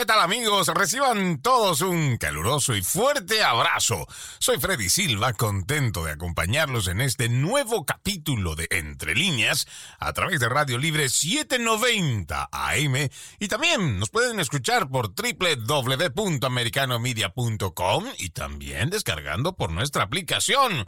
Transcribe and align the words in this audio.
¿Qué 0.00 0.06
tal 0.06 0.20
amigos? 0.20 0.68
Reciban 0.68 1.42
todos 1.42 1.82
un 1.82 2.16
caluroso 2.16 2.74
y 2.74 2.80
fuerte 2.80 3.42
abrazo. 3.42 4.06
Soy 4.38 4.58
Freddy 4.58 4.88
Silva, 4.88 5.34
contento 5.34 6.06
de 6.06 6.12
acompañarlos 6.12 6.88
en 6.88 7.02
este 7.02 7.28
nuevo 7.28 7.84
capítulo 7.84 8.56
de 8.56 8.66
Entre 8.70 9.14
líneas 9.14 9.68
a 9.98 10.14
través 10.14 10.40
de 10.40 10.48
Radio 10.48 10.78
Libre 10.78 11.10
790 11.10 12.48
AM 12.50 13.10
y 13.38 13.48
también 13.48 13.98
nos 13.98 14.08
pueden 14.08 14.40
escuchar 14.40 14.88
por 14.88 15.12
www.americanomedia.com 15.14 18.06
y 18.16 18.30
también 18.30 18.88
descargando 18.88 19.54
por 19.54 19.70
nuestra 19.70 20.04
aplicación 20.04 20.86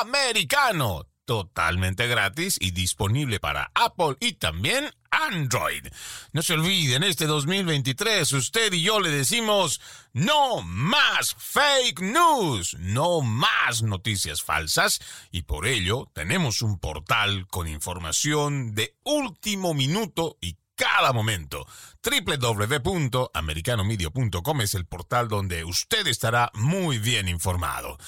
Americano 0.00 1.06
totalmente 1.26 2.06
gratis 2.06 2.56
y 2.58 2.70
disponible 2.70 3.38
para 3.38 3.70
Apple 3.74 4.16
y 4.20 4.34
también 4.34 4.90
Android. 5.24 5.86
No 6.32 6.42
se 6.42 6.54
olviden, 6.54 7.02
este 7.02 7.26
2023 7.26 8.32
usted 8.32 8.72
y 8.72 8.82
yo 8.82 9.00
le 9.00 9.10
decimos 9.10 9.80
no 10.12 10.62
más 10.62 11.34
fake 11.38 12.00
news, 12.00 12.76
no 12.78 13.20
más 13.20 13.82
noticias 13.82 14.42
falsas 14.42 15.00
y 15.30 15.42
por 15.42 15.66
ello 15.66 16.10
tenemos 16.14 16.62
un 16.62 16.78
portal 16.78 17.46
con 17.48 17.68
información 17.68 18.74
de 18.74 18.94
último 19.04 19.74
minuto 19.74 20.36
y 20.40 20.56
cada 20.76 21.12
momento. 21.12 21.66
www.americanomedia.com 22.02 24.60
es 24.60 24.74
el 24.74 24.86
portal 24.86 25.28
donde 25.28 25.64
usted 25.64 26.06
estará 26.06 26.52
muy 26.54 26.98
bien 26.98 27.28
informado. 27.28 27.98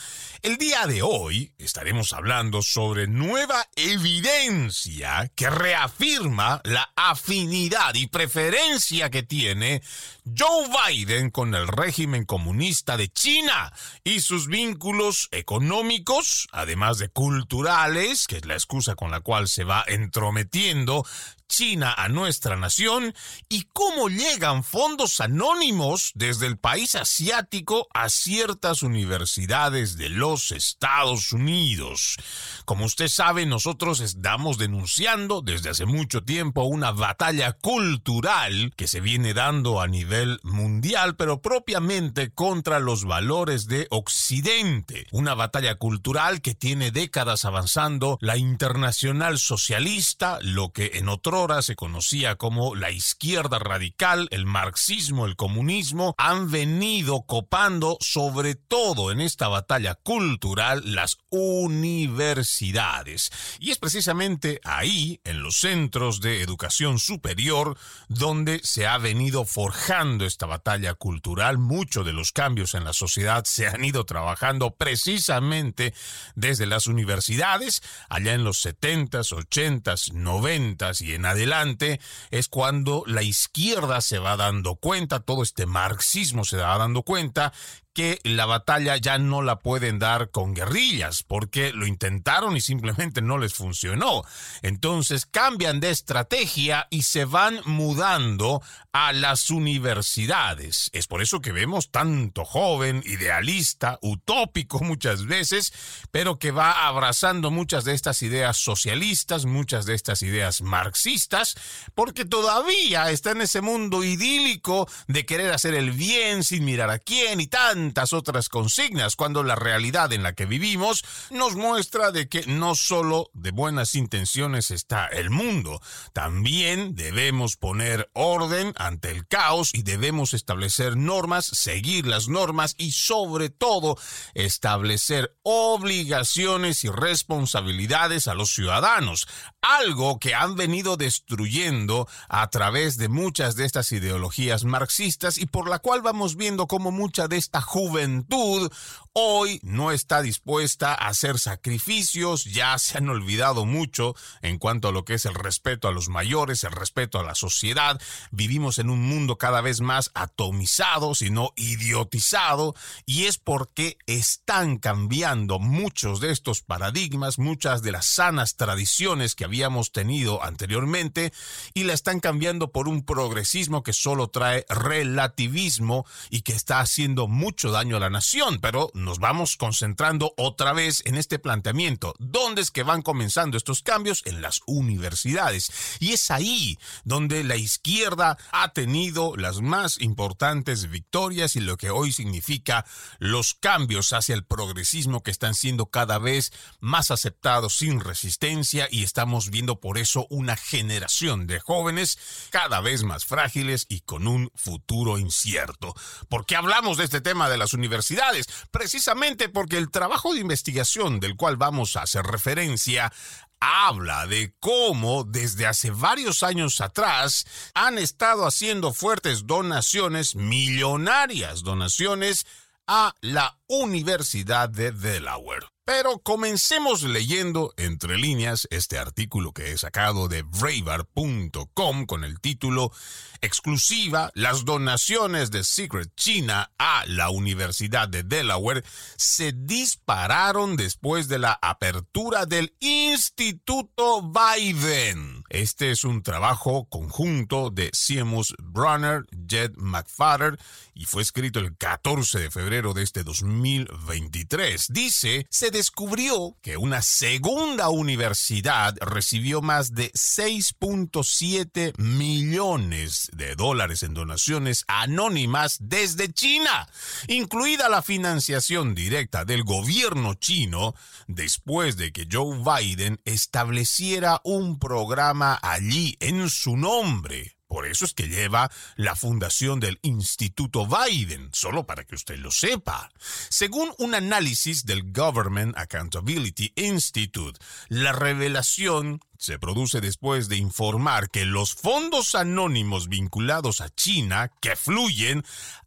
El 0.40 0.56
día 0.56 0.86
de 0.86 1.02
hoy 1.02 1.52
estaremos 1.58 2.12
hablando 2.12 2.62
sobre 2.62 3.08
nueva 3.08 3.66
evidencia 3.74 5.28
que 5.34 5.50
reafirma 5.50 6.60
la 6.62 6.92
afinidad 6.94 7.92
y 7.94 8.06
preferencia 8.06 9.10
que 9.10 9.24
tiene 9.24 9.82
Joe 10.24 10.68
Biden 10.68 11.30
con 11.30 11.56
el 11.56 11.66
régimen 11.66 12.24
comunista 12.24 12.96
de 12.96 13.08
China 13.08 13.72
y 14.04 14.20
sus 14.20 14.46
vínculos 14.46 15.28
económicos, 15.32 16.46
además 16.52 16.98
de 16.98 17.08
culturales, 17.08 18.28
que 18.28 18.36
es 18.36 18.46
la 18.46 18.54
excusa 18.54 18.94
con 18.94 19.10
la 19.10 19.20
cual 19.20 19.48
se 19.48 19.64
va 19.64 19.84
entrometiendo 19.88 21.04
China 21.48 21.94
a 21.96 22.08
nuestra 22.08 22.56
nación 22.56 23.14
y 23.48 23.66
cómo 23.72 24.08
llegan 24.08 24.62
fondos 24.62 25.20
anónimos 25.20 26.12
desde 26.14 26.46
el 26.46 26.58
país 26.58 26.94
asiático 26.94 27.88
a 27.94 28.10
ciertas 28.10 28.82
universidades 28.82 29.96
de 29.96 30.10
los 30.10 30.52
Estados 30.52 31.32
Unidos. 31.32 32.16
Como 32.64 32.84
usted 32.84 33.08
sabe, 33.08 33.46
nosotros 33.46 34.00
estamos 34.00 34.58
denunciando 34.58 35.40
desde 35.40 35.70
hace 35.70 35.86
mucho 35.86 36.22
tiempo 36.22 36.64
una 36.64 36.92
batalla 36.92 37.52
cultural 37.52 38.72
que 38.76 38.86
se 38.86 39.00
viene 39.00 39.34
dando 39.34 39.80
a 39.80 39.88
nivel 39.88 40.38
mundial, 40.42 41.16
pero 41.16 41.40
propiamente 41.40 42.30
contra 42.30 42.78
los 42.78 43.04
valores 43.04 43.66
de 43.66 43.86
Occidente. 43.90 45.06
Una 45.12 45.34
batalla 45.34 45.76
cultural 45.76 46.42
que 46.42 46.54
tiene 46.54 46.90
décadas 46.90 47.44
avanzando 47.44 48.18
la 48.20 48.36
internacional 48.36 49.38
socialista, 49.38 50.38
lo 50.42 50.72
que 50.72 50.92
en 50.94 51.08
otro 51.08 51.37
se 51.62 51.76
conocía 51.76 52.34
como 52.34 52.74
la 52.74 52.90
izquierda 52.90 53.60
radical, 53.60 54.26
el 54.32 54.44
marxismo, 54.44 55.24
el 55.24 55.36
comunismo, 55.36 56.16
han 56.18 56.50
venido 56.50 57.22
copando 57.26 57.96
sobre 58.00 58.56
todo 58.56 59.12
en 59.12 59.20
esta 59.20 59.46
batalla 59.46 59.94
cultural 59.94 60.82
las 60.84 61.18
universidades. 61.30 63.30
Y 63.60 63.70
es 63.70 63.78
precisamente 63.78 64.60
ahí, 64.64 65.20
en 65.22 65.42
los 65.42 65.60
centros 65.60 66.20
de 66.20 66.42
educación 66.42 66.98
superior, 66.98 67.78
donde 68.08 68.60
se 68.64 68.88
ha 68.88 68.98
venido 68.98 69.44
forjando 69.44 70.26
esta 70.26 70.46
batalla 70.46 70.94
cultural. 70.94 71.56
Muchos 71.56 72.04
de 72.04 72.12
los 72.12 72.32
cambios 72.32 72.74
en 72.74 72.82
la 72.82 72.92
sociedad 72.92 73.44
se 73.44 73.68
han 73.68 73.84
ido 73.84 74.04
trabajando 74.04 74.74
precisamente 74.74 75.94
desde 76.34 76.66
las 76.66 76.88
universidades, 76.88 77.80
allá 78.08 78.34
en 78.34 78.42
los 78.42 78.66
70s, 78.66 79.32
80s, 79.32 80.12
90s 80.12 81.00
y 81.00 81.14
en 81.14 81.27
adelante 81.28 82.00
es 82.30 82.48
cuando 82.48 83.04
la 83.06 83.22
izquierda 83.22 84.00
se 84.00 84.18
va 84.18 84.36
dando 84.36 84.76
cuenta, 84.76 85.20
todo 85.20 85.42
este 85.42 85.66
marxismo 85.66 86.44
se 86.44 86.56
va 86.56 86.76
dando 86.78 87.02
cuenta 87.02 87.52
que 87.98 88.20
la 88.22 88.46
batalla 88.46 88.96
ya 88.96 89.18
no 89.18 89.42
la 89.42 89.58
pueden 89.58 89.98
dar 89.98 90.30
con 90.30 90.54
guerrillas, 90.54 91.24
porque 91.24 91.72
lo 91.72 91.84
intentaron 91.84 92.56
y 92.56 92.60
simplemente 92.60 93.22
no 93.22 93.38
les 93.38 93.54
funcionó. 93.54 94.22
Entonces 94.62 95.26
cambian 95.26 95.80
de 95.80 95.90
estrategia 95.90 96.86
y 96.90 97.02
se 97.02 97.24
van 97.24 97.58
mudando 97.64 98.62
a 98.92 99.12
las 99.12 99.50
universidades. 99.50 100.90
Es 100.92 101.08
por 101.08 101.22
eso 101.22 101.40
que 101.40 101.50
vemos 101.50 101.90
tanto 101.90 102.44
joven, 102.44 103.02
idealista, 103.04 103.98
utópico 104.00 104.78
muchas 104.78 105.26
veces, 105.26 105.72
pero 106.12 106.38
que 106.38 106.52
va 106.52 106.86
abrazando 106.86 107.50
muchas 107.50 107.84
de 107.84 107.94
estas 107.94 108.22
ideas 108.22 108.58
socialistas, 108.58 109.44
muchas 109.44 109.86
de 109.86 109.96
estas 109.96 110.22
ideas 110.22 110.62
marxistas, 110.62 111.56
porque 111.96 112.24
todavía 112.24 113.10
está 113.10 113.32
en 113.32 113.40
ese 113.40 113.60
mundo 113.60 114.04
idílico 114.04 114.88
de 115.08 115.26
querer 115.26 115.52
hacer 115.52 115.74
el 115.74 115.90
bien 115.90 116.44
sin 116.44 116.64
mirar 116.64 116.90
a 116.90 117.00
quién 117.00 117.40
y 117.40 117.48
tan 117.48 117.87
otras 118.12 118.48
consignas, 118.48 119.16
cuando 119.16 119.42
la 119.42 119.54
realidad 119.54 120.12
en 120.12 120.22
la 120.22 120.34
que 120.34 120.46
vivimos 120.46 121.04
nos 121.30 121.56
muestra 121.56 122.10
de 122.10 122.28
que 122.28 122.46
no 122.46 122.74
solo 122.74 123.30
de 123.34 123.50
buenas 123.50 123.94
intenciones 123.94 124.70
está 124.70 125.06
el 125.06 125.30
mundo, 125.30 125.80
también 126.12 126.94
debemos 126.94 127.56
poner 127.56 128.10
orden 128.14 128.72
ante 128.76 129.10
el 129.10 129.26
caos 129.26 129.70
y 129.74 129.82
debemos 129.82 130.34
establecer 130.34 130.96
normas, 130.96 131.46
seguir 131.46 132.06
las 132.06 132.28
normas 132.28 132.74
y 132.78 132.92
sobre 132.92 133.50
todo 133.50 133.98
establecer 134.34 135.36
obligaciones 135.42 136.84
y 136.84 136.88
responsabilidades 136.88 138.28
a 138.28 138.34
los 138.34 138.50
ciudadanos, 138.50 139.26
algo 139.60 140.18
que 140.18 140.34
han 140.34 140.54
venido 140.54 140.96
destruyendo 140.96 142.08
a 142.28 142.48
través 142.50 142.96
de 142.96 143.08
muchas 143.08 143.56
de 143.56 143.64
estas 143.64 143.92
ideologías 143.92 144.64
marxistas 144.64 145.38
y 145.38 145.46
por 145.46 145.68
la 145.68 145.78
cual 145.78 146.02
vamos 146.02 146.36
viendo 146.36 146.66
como 146.66 146.90
mucha 146.90 147.28
de 147.28 147.36
esta 147.36 147.60
juventud 147.78 148.72
hoy 149.20 149.58
no 149.64 149.90
está 149.90 150.22
dispuesta 150.22 150.92
a 150.92 151.08
hacer 151.08 151.40
sacrificios, 151.40 152.44
ya 152.44 152.78
se 152.78 152.98
han 152.98 153.08
olvidado 153.08 153.66
mucho 153.66 154.14
en 154.42 154.58
cuanto 154.58 154.88
a 154.88 154.92
lo 154.92 155.04
que 155.04 155.14
es 155.14 155.26
el 155.26 155.34
respeto 155.34 155.88
a 155.88 155.92
los 155.92 156.08
mayores, 156.08 156.62
el 156.62 156.70
respeto 156.70 157.18
a 157.18 157.24
la 157.24 157.34
sociedad. 157.34 158.00
Vivimos 158.30 158.78
en 158.78 158.90
un 158.90 159.02
mundo 159.02 159.36
cada 159.36 159.60
vez 159.60 159.80
más 159.80 160.12
atomizado, 160.14 161.16
sino 161.16 161.52
idiotizado, 161.56 162.76
y 163.06 163.24
es 163.24 163.38
porque 163.38 163.98
están 164.06 164.78
cambiando 164.78 165.58
muchos 165.58 166.20
de 166.20 166.30
estos 166.30 166.62
paradigmas, 166.62 167.40
muchas 167.40 167.82
de 167.82 167.90
las 167.90 168.06
sanas 168.06 168.54
tradiciones 168.54 169.34
que 169.34 169.44
habíamos 169.44 169.90
tenido 169.90 170.44
anteriormente, 170.44 171.32
y 171.74 171.84
la 171.84 171.94
están 171.94 172.20
cambiando 172.20 172.70
por 172.70 172.86
un 172.86 173.04
progresismo 173.04 173.82
que 173.82 173.92
solo 173.92 174.28
trae 174.28 174.64
relativismo 174.68 176.06
y 176.30 176.42
que 176.42 176.52
está 176.52 176.78
haciendo 176.78 177.26
mucho 177.26 177.57
daño 177.66 177.96
a 177.96 178.00
la 178.00 178.10
nación, 178.10 178.60
pero 178.60 178.90
nos 178.94 179.18
vamos 179.18 179.56
concentrando 179.56 180.32
otra 180.36 180.72
vez 180.72 181.02
en 181.06 181.16
este 181.16 181.40
planteamiento. 181.40 182.14
¿Dónde 182.18 182.62
es 182.62 182.70
que 182.70 182.84
van 182.84 183.02
comenzando 183.02 183.56
estos 183.56 183.82
cambios? 183.82 184.22
En 184.26 184.40
las 184.40 184.60
universidades. 184.66 185.72
Y 185.98 186.12
es 186.12 186.30
ahí 186.30 186.78
donde 187.04 187.42
la 187.42 187.56
izquierda 187.56 188.38
ha 188.52 188.72
tenido 188.72 189.36
las 189.36 189.60
más 189.60 190.00
importantes 190.00 190.88
victorias 190.88 191.56
y 191.56 191.60
lo 191.60 191.76
que 191.76 191.90
hoy 191.90 192.12
significa 192.12 192.86
los 193.18 193.54
cambios 193.54 194.12
hacia 194.12 194.36
el 194.36 194.44
progresismo 194.44 195.22
que 195.22 195.32
están 195.32 195.54
siendo 195.54 195.86
cada 195.86 196.18
vez 196.18 196.52
más 196.80 197.10
aceptados 197.10 197.78
sin 197.78 198.00
resistencia 198.00 198.88
y 198.90 199.02
estamos 199.02 199.50
viendo 199.50 199.80
por 199.80 199.98
eso 199.98 200.26
una 200.30 200.56
generación 200.56 201.46
de 201.46 201.58
jóvenes 201.58 202.18
cada 202.50 202.80
vez 202.80 203.02
más 203.02 203.24
frágiles 203.24 203.86
y 203.88 204.00
con 204.00 204.28
un 204.28 204.50
futuro 204.54 205.18
incierto. 205.18 205.94
¿Por 206.28 206.46
qué 206.46 206.54
hablamos 206.54 206.96
de 206.96 207.04
este 207.04 207.20
tema 207.20 207.47
de 207.48 207.58
las 207.58 207.72
universidades? 207.72 208.46
Precisamente 208.70 209.48
porque 209.48 209.78
el 209.78 209.90
trabajo 209.90 210.34
de 210.34 210.40
investigación 210.40 211.20
del 211.20 211.36
cual 211.36 211.56
vamos 211.56 211.96
a 211.96 212.02
hacer 212.02 212.24
referencia 212.24 213.12
habla 213.60 214.26
de 214.26 214.54
cómo 214.60 215.24
desde 215.24 215.66
hace 215.66 215.90
varios 215.90 216.42
años 216.42 216.80
atrás 216.80 217.46
han 217.74 217.98
estado 217.98 218.46
haciendo 218.46 218.92
fuertes 218.92 219.46
donaciones, 219.46 220.36
millonarias 220.36 221.62
donaciones 221.62 222.46
a 222.86 223.14
la 223.20 223.58
Universidad 223.66 224.68
de 224.68 224.92
Delaware. 224.92 225.66
Pero 225.88 226.18
comencemos 226.18 227.02
leyendo 227.02 227.72
entre 227.78 228.18
líneas 228.18 228.68
este 228.70 228.98
artículo 228.98 229.52
que 229.52 229.72
he 229.72 229.78
sacado 229.78 230.28
de 230.28 230.42
Braver.com 230.42 232.04
con 232.04 232.24
el 232.24 232.40
título 232.40 232.92
Exclusiva, 233.40 234.30
las 234.34 234.66
donaciones 234.66 235.50
de 235.50 235.64
Secret 235.64 236.14
China 236.14 236.70
a 236.76 237.06
la 237.06 237.30
Universidad 237.30 238.06
de 238.06 238.22
Delaware 238.22 238.84
se 239.16 239.52
dispararon 239.52 240.76
después 240.76 241.26
de 241.26 241.38
la 241.38 241.58
apertura 241.62 242.44
del 242.44 242.74
Instituto 242.80 244.20
Biden. 244.20 245.37
Este 245.50 245.90
es 245.90 246.04
un 246.04 246.22
trabajo 246.22 246.86
conjunto 246.90 247.70
de 247.70 247.88
Seamus 247.94 248.54
Brunner, 248.62 249.24
Jed 249.48 249.72
McFadden 249.76 250.58
y 250.94 251.06
fue 251.06 251.22
escrito 251.22 251.60
el 251.60 251.76
14 251.76 252.40
de 252.40 252.50
febrero 252.50 252.92
de 252.92 253.02
este 253.02 253.22
2023. 253.22 254.88
Dice, 254.90 255.46
se 255.48 255.70
descubrió 255.70 256.56
que 256.60 256.76
una 256.76 257.00
segunda 257.02 257.88
universidad 257.88 258.94
recibió 259.00 259.62
más 259.62 259.94
de 259.94 260.12
6.7 260.12 261.96
millones 261.98 263.30
de 263.32 263.54
dólares 263.54 264.02
en 264.02 264.12
donaciones 264.12 264.84
anónimas 264.86 265.78
desde 265.80 266.32
China, 266.32 266.88
incluida 267.28 267.88
la 267.88 268.02
financiación 268.02 268.94
directa 268.94 269.44
del 269.44 269.62
gobierno 269.62 270.34
chino 270.34 270.94
después 271.26 271.96
de 271.96 272.12
que 272.12 272.26
Joe 272.30 272.58
Biden 272.58 273.20
estableciera 273.24 274.40
un 274.44 274.78
programa 274.78 275.37
allí 275.42 276.16
en 276.20 276.48
su 276.48 276.76
nombre 276.76 277.58
por 277.68 277.86
eso 277.86 278.06
es 278.06 278.14
que 278.14 278.28
lleva 278.28 278.70
la 278.96 279.14
fundación 279.14 279.78
del 279.78 279.98
Instituto 280.00 280.86
Biden, 280.86 281.50
solo 281.52 281.86
para 281.86 282.04
que 282.04 282.14
usted 282.14 282.38
lo 282.38 282.50
sepa. 282.50 283.10
Según 283.50 283.92
un 283.98 284.14
análisis 284.14 284.86
del 284.86 285.12
Government 285.12 285.76
Accountability 285.76 286.72
Institute, 286.76 287.58
la 287.88 288.12
revelación 288.12 289.20
se 289.36 289.58
produce 289.58 290.00
después 290.00 290.48
de 290.48 290.56
informar 290.56 291.28
que 291.28 291.44
los 291.44 291.74
fondos 291.74 292.34
anónimos 292.34 293.08
vinculados 293.08 293.82
a 293.82 293.90
China 293.90 294.50
que 294.62 294.74
fluyen 294.74 295.44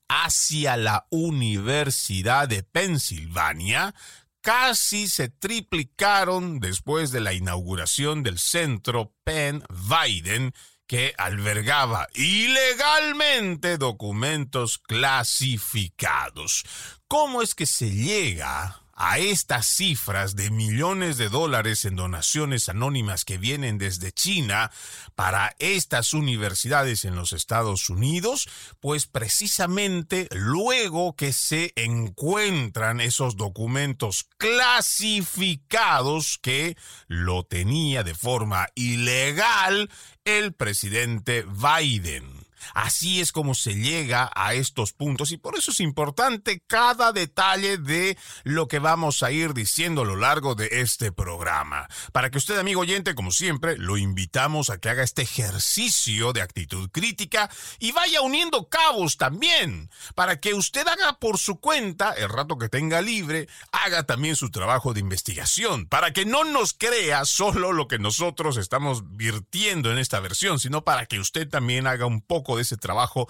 hacia 0.07 0.77
la 0.77 1.07
Universidad 1.09 2.47
de 2.47 2.61
Pensilvania 2.61 3.95
casi 4.41 5.07
se 5.07 5.29
triplicaron 5.29 6.59
después 6.59 7.11
de 7.11 7.21
la 7.21 7.33
inauguración 7.33 8.23
del 8.23 8.39
centro 8.39 9.13
Penn 9.23 9.63
Biden 9.69 10.53
que 10.87 11.13
albergaba 11.17 12.07
ilegalmente 12.15 13.77
documentos 13.77 14.77
clasificados. 14.77 16.63
¿Cómo 17.07 17.41
es 17.41 17.55
que 17.55 17.65
se 17.65 17.89
llega 17.91 18.80
a 18.93 19.19
estas 19.19 19.67
cifras 19.67 20.35
de 20.35 20.51
millones 20.51 21.17
de 21.17 21.29
dólares 21.29 21.85
en 21.85 21.95
donaciones 21.95 22.69
anónimas 22.69 23.25
que 23.25 23.37
vienen 23.37 23.77
desde 23.77 24.11
China 24.11 24.71
para 25.15 25.55
estas 25.59 26.13
universidades 26.13 27.05
en 27.05 27.15
los 27.15 27.33
Estados 27.33 27.89
Unidos, 27.89 28.49
pues 28.79 29.07
precisamente 29.07 30.27
luego 30.31 31.15
que 31.15 31.33
se 31.33 31.73
encuentran 31.75 33.01
esos 33.01 33.37
documentos 33.37 34.27
clasificados 34.37 36.39
que 36.41 36.77
lo 37.07 37.43
tenía 37.43 38.03
de 38.03 38.15
forma 38.15 38.67
ilegal 38.75 39.89
el 40.25 40.53
presidente 40.53 41.43
Biden. 41.43 42.40
Así 42.73 43.21
es 43.21 43.31
como 43.31 43.55
se 43.55 43.75
llega 43.75 44.31
a 44.35 44.53
estos 44.53 44.93
puntos 44.93 45.31
y 45.31 45.37
por 45.37 45.57
eso 45.57 45.71
es 45.71 45.79
importante 45.79 46.61
cada 46.67 47.11
detalle 47.11 47.77
de 47.77 48.17
lo 48.43 48.67
que 48.67 48.79
vamos 48.79 49.23
a 49.23 49.31
ir 49.31 49.53
diciendo 49.53 50.01
a 50.01 50.05
lo 50.05 50.15
largo 50.15 50.55
de 50.55 50.69
este 50.71 51.11
programa. 51.11 51.87
Para 52.11 52.29
que 52.29 52.37
usted, 52.37 52.57
amigo 52.57 52.81
oyente, 52.81 53.15
como 53.15 53.31
siempre, 53.31 53.77
lo 53.77 53.97
invitamos 53.97 54.69
a 54.69 54.77
que 54.77 54.89
haga 54.89 55.03
este 55.03 55.21
ejercicio 55.21 56.33
de 56.33 56.41
actitud 56.41 56.89
crítica 56.91 57.49
y 57.79 57.91
vaya 57.91 58.21
uniendo 58.21 58.69
cabos 58.69 59.17
también, 59.17 59.89
para 60.15 60.39
que 60.39 60.53
usted 60.53 60.87
haga 60.87 61.19
por 61.19 61.37
su 61.37 61.59
cuenta, 61.59 62.11
el 62.11 62.29
rato 62.29 62.57
que 62.57 62.69
tenga 62.69 63.01
libre, 63.01 63.47
haga 63.71 64.03
también 64.03 64.35
su 64.35 64.49
trabajo 64.51 64.93
de 64.93 64.99
investigación, 64.99 65.87
para 65.87 66.13
que 66.13 66.25
no 66.25 66.43
nos 66.43 66.73
crea 66.73 67.25
solo 67.25 67.73
lo 67.73 67.87
que 67.87 67.99
nosotros 67.99 68.57
estamos 68.57 69.15
virtiendo 69.15 69.91
en 69.91 69.97
esta 69.97 70.19
versión, 70.19 70.59
sino 70.59 70.83
para 70.83 71.05
que 71.05 71.19
usted 71.19 71.47
también 71.47 71.87
haga 71.87 72.05
un 72.05 72.21
poco 72.21 72.50
de 72.55 72.63
ese 72.63 72.77
trabajo 72.77 73.27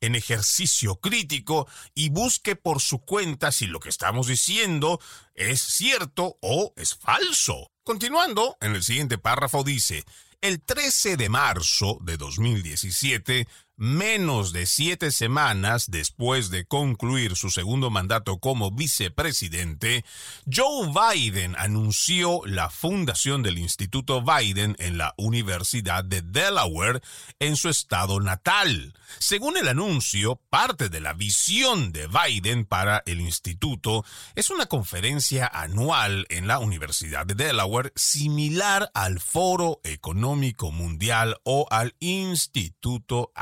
en 0.00 0.14
ejercicio 0.14 0.96
crítico 0.96 1.68
y 1.94 2.10
busque 2.10 2.56
por 2.56 2.80
su 2.80 3.00
cuenta 3.00 3.52
si 3.52 3.66
lo 3.66 3.80
que 3.80 3.88
estamos 3.88 4.26
diciendo 4.26 5.00
es 5.34 5.60
cierto 5.60 6.38
o 6.40 6.72
es 6.76 6.94
falso. 6.94 7.70
Continuando, 7.84 8.56
en 8.60 8.74
el 8.74 8.82
siguiente 8.82 9.18
párrafo 9.18 9.64
dice, 9.64 10.04
el 10.40 10.60
13 10.60 11.16
de 11.16 11.28
marzo 11.28 11.98
de 12.02 12.16
2017, 12.16 13.46
menos 13.82 14.52
de 14.52 14.64
siete 14.64 15.10
semanas 15.10 15.90
después 15.90 16.50
de 16.50 16.64
concluir 16.64 17.34
su 17.34 17.50
segundo 17.50 17.90
mandato 17.90 18.38
como 18.38 18.70
vicepresidente, 18.70 20.04
Joe 20.48 20.88
Biden 20.88 21.56
anunció 21.58 22.42
la 22.44 22.70
fundación 22.70 23.42
del 23.42 23.58
Instituto 23.58 24.22
Biden 24.22 24.76
en 24.78 24.98
la 24.98 25.14
Universidad 25.16 26.04
de 26.04 26.22
Delaware 26.22 27.00
en 27.40 27.56
su 27.56 27.68
estado 27.70 28.20
natal. 28.20 28.94
Según 29.18 29.56
el 29.56 29.68
anuncio, 29.68 30.40
parte 30.50 30.88
de 30.88 31.00
la 31.00 31.12
visión 31.12 31.92
de 31.92 32.08
Biden 32.08 32.64
para 32.64 33.02
el 33.06 33.20
instituto 33.20 34.04
es 34.34 34.50
una 34.50 34.66
conferencia 34.66 35.46
anual 35.46 36.26
en 36.28 36.46
la 36.46 36.58
Universidad 36.58 37.26
de 37.26 37.34
Delaware 37.34 37.92
similar 37.96 38.90
al 38.94 39.20
Foro 39.20 39.80
Económico 39.84 40.70
Mundial 40.70 41.38
o 41.44 41.66
al 41.70 41.94
Instituto 42.00 43.32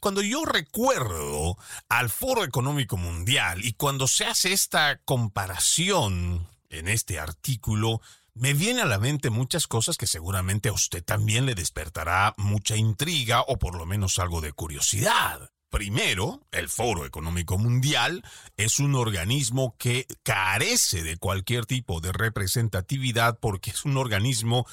cuando 0.00 0.22
yo 0.22 0.44
recuerdo 0.44 1.56
al 1.88 2.10
Foro 2.10 2.44
Económico 2.44 2.96
Mundial 2.96 3.64
y 3.64 3.72
cuando 3.72 4.06
se 4.06 4.24
hace 4.24 4.52
esta 4.52 5.00
comparación 5.04 6.46
en 6.70 6.88
este 6.88 7.18
artículo, 7.18 8.00
me 8.36 8.52
viene 8.52 8.82
a 8.82 8.86
la 8.86 8.98
mente 8.98 9.30
muchas 9.30 9.66
cosas 9.66 9.96
que 9.96 10.06
seguramente 10.06 10.68
a 10.68 10.72
usted 10.72 11.02
también 11.02 11.46
le 11.46 11.54
despertará 11.54 12.34
mucha 12.36 12.76
intriga 12.76 13.40
o 13.40 13.58
por 13.58 13.76
lo 13.76 13.86
menos 13.86 14.18
algo 14.18 14.42
de 14.42 14.52
curiosidad. 14.52 15.50
Primero, 15.70 16.46
el 16.52 16.68
Foro 16.68 17.06
Económico 17.06 17.58
Mundial 17.58 18.22
es 18.56 18.78
un 18.78 18.94
organismo 18.94 19.74
que 19.78 20.06
carece 20.22 21.02
de 21.02 21.16
cualquier 21.16 21.66
tipo 21.66 22.00
de 22.00 22.12
representatividad 22.12 23.38
porque 23.40 23.70
es 23.70 23.84
un 23.84 23.96
organismo 23.96 24.66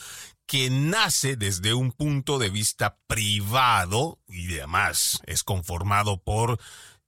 que 0.45 0.69
nace 0.69 1.35
desde 1.37 1.73
un 1.73 1.93
punto 1.93 2.39
de 2.39 2.49
vista 2.49 2.97
privado 3.07 4.19
y 4.27 4.57
además 4.57 5.21
es 5.25 5.43
conformado 5.43 6.21
por 6.21 6.59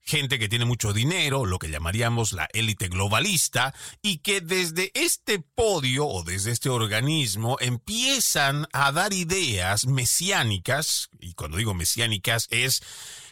gente 0.05 0.39
que 0.39 0.47
tiene 0.47 0.65
mucho 0.65 0.93
dinero, 0.93 1.45
lo 1.45 1.59
que 1.59 1.69
llamaríamos 1.69 2.31
la 2.31 2.47
élite 2.53 2.87
globalista, 2.87 3.73
y 4.01 4.19
que 4.19 4.39
desde 4.39 4.91
este 4.93 5.39
podio 5.39 6.07
o 6.07 6.23
desde 6.23 6.51
este 6.51 6.69
organismo 6.69 7.57
empiezan 7.59 8.67
a 8.71 8.91
dar 8.91 9.13
ideas 9.13 9.87
mesiánicas, 9.87 11.09
y 11.19 11.33
cuando 11.33 11.57
digo 11.57 11.73
mesiánicas 11.73 12.47
es 12.51 12.83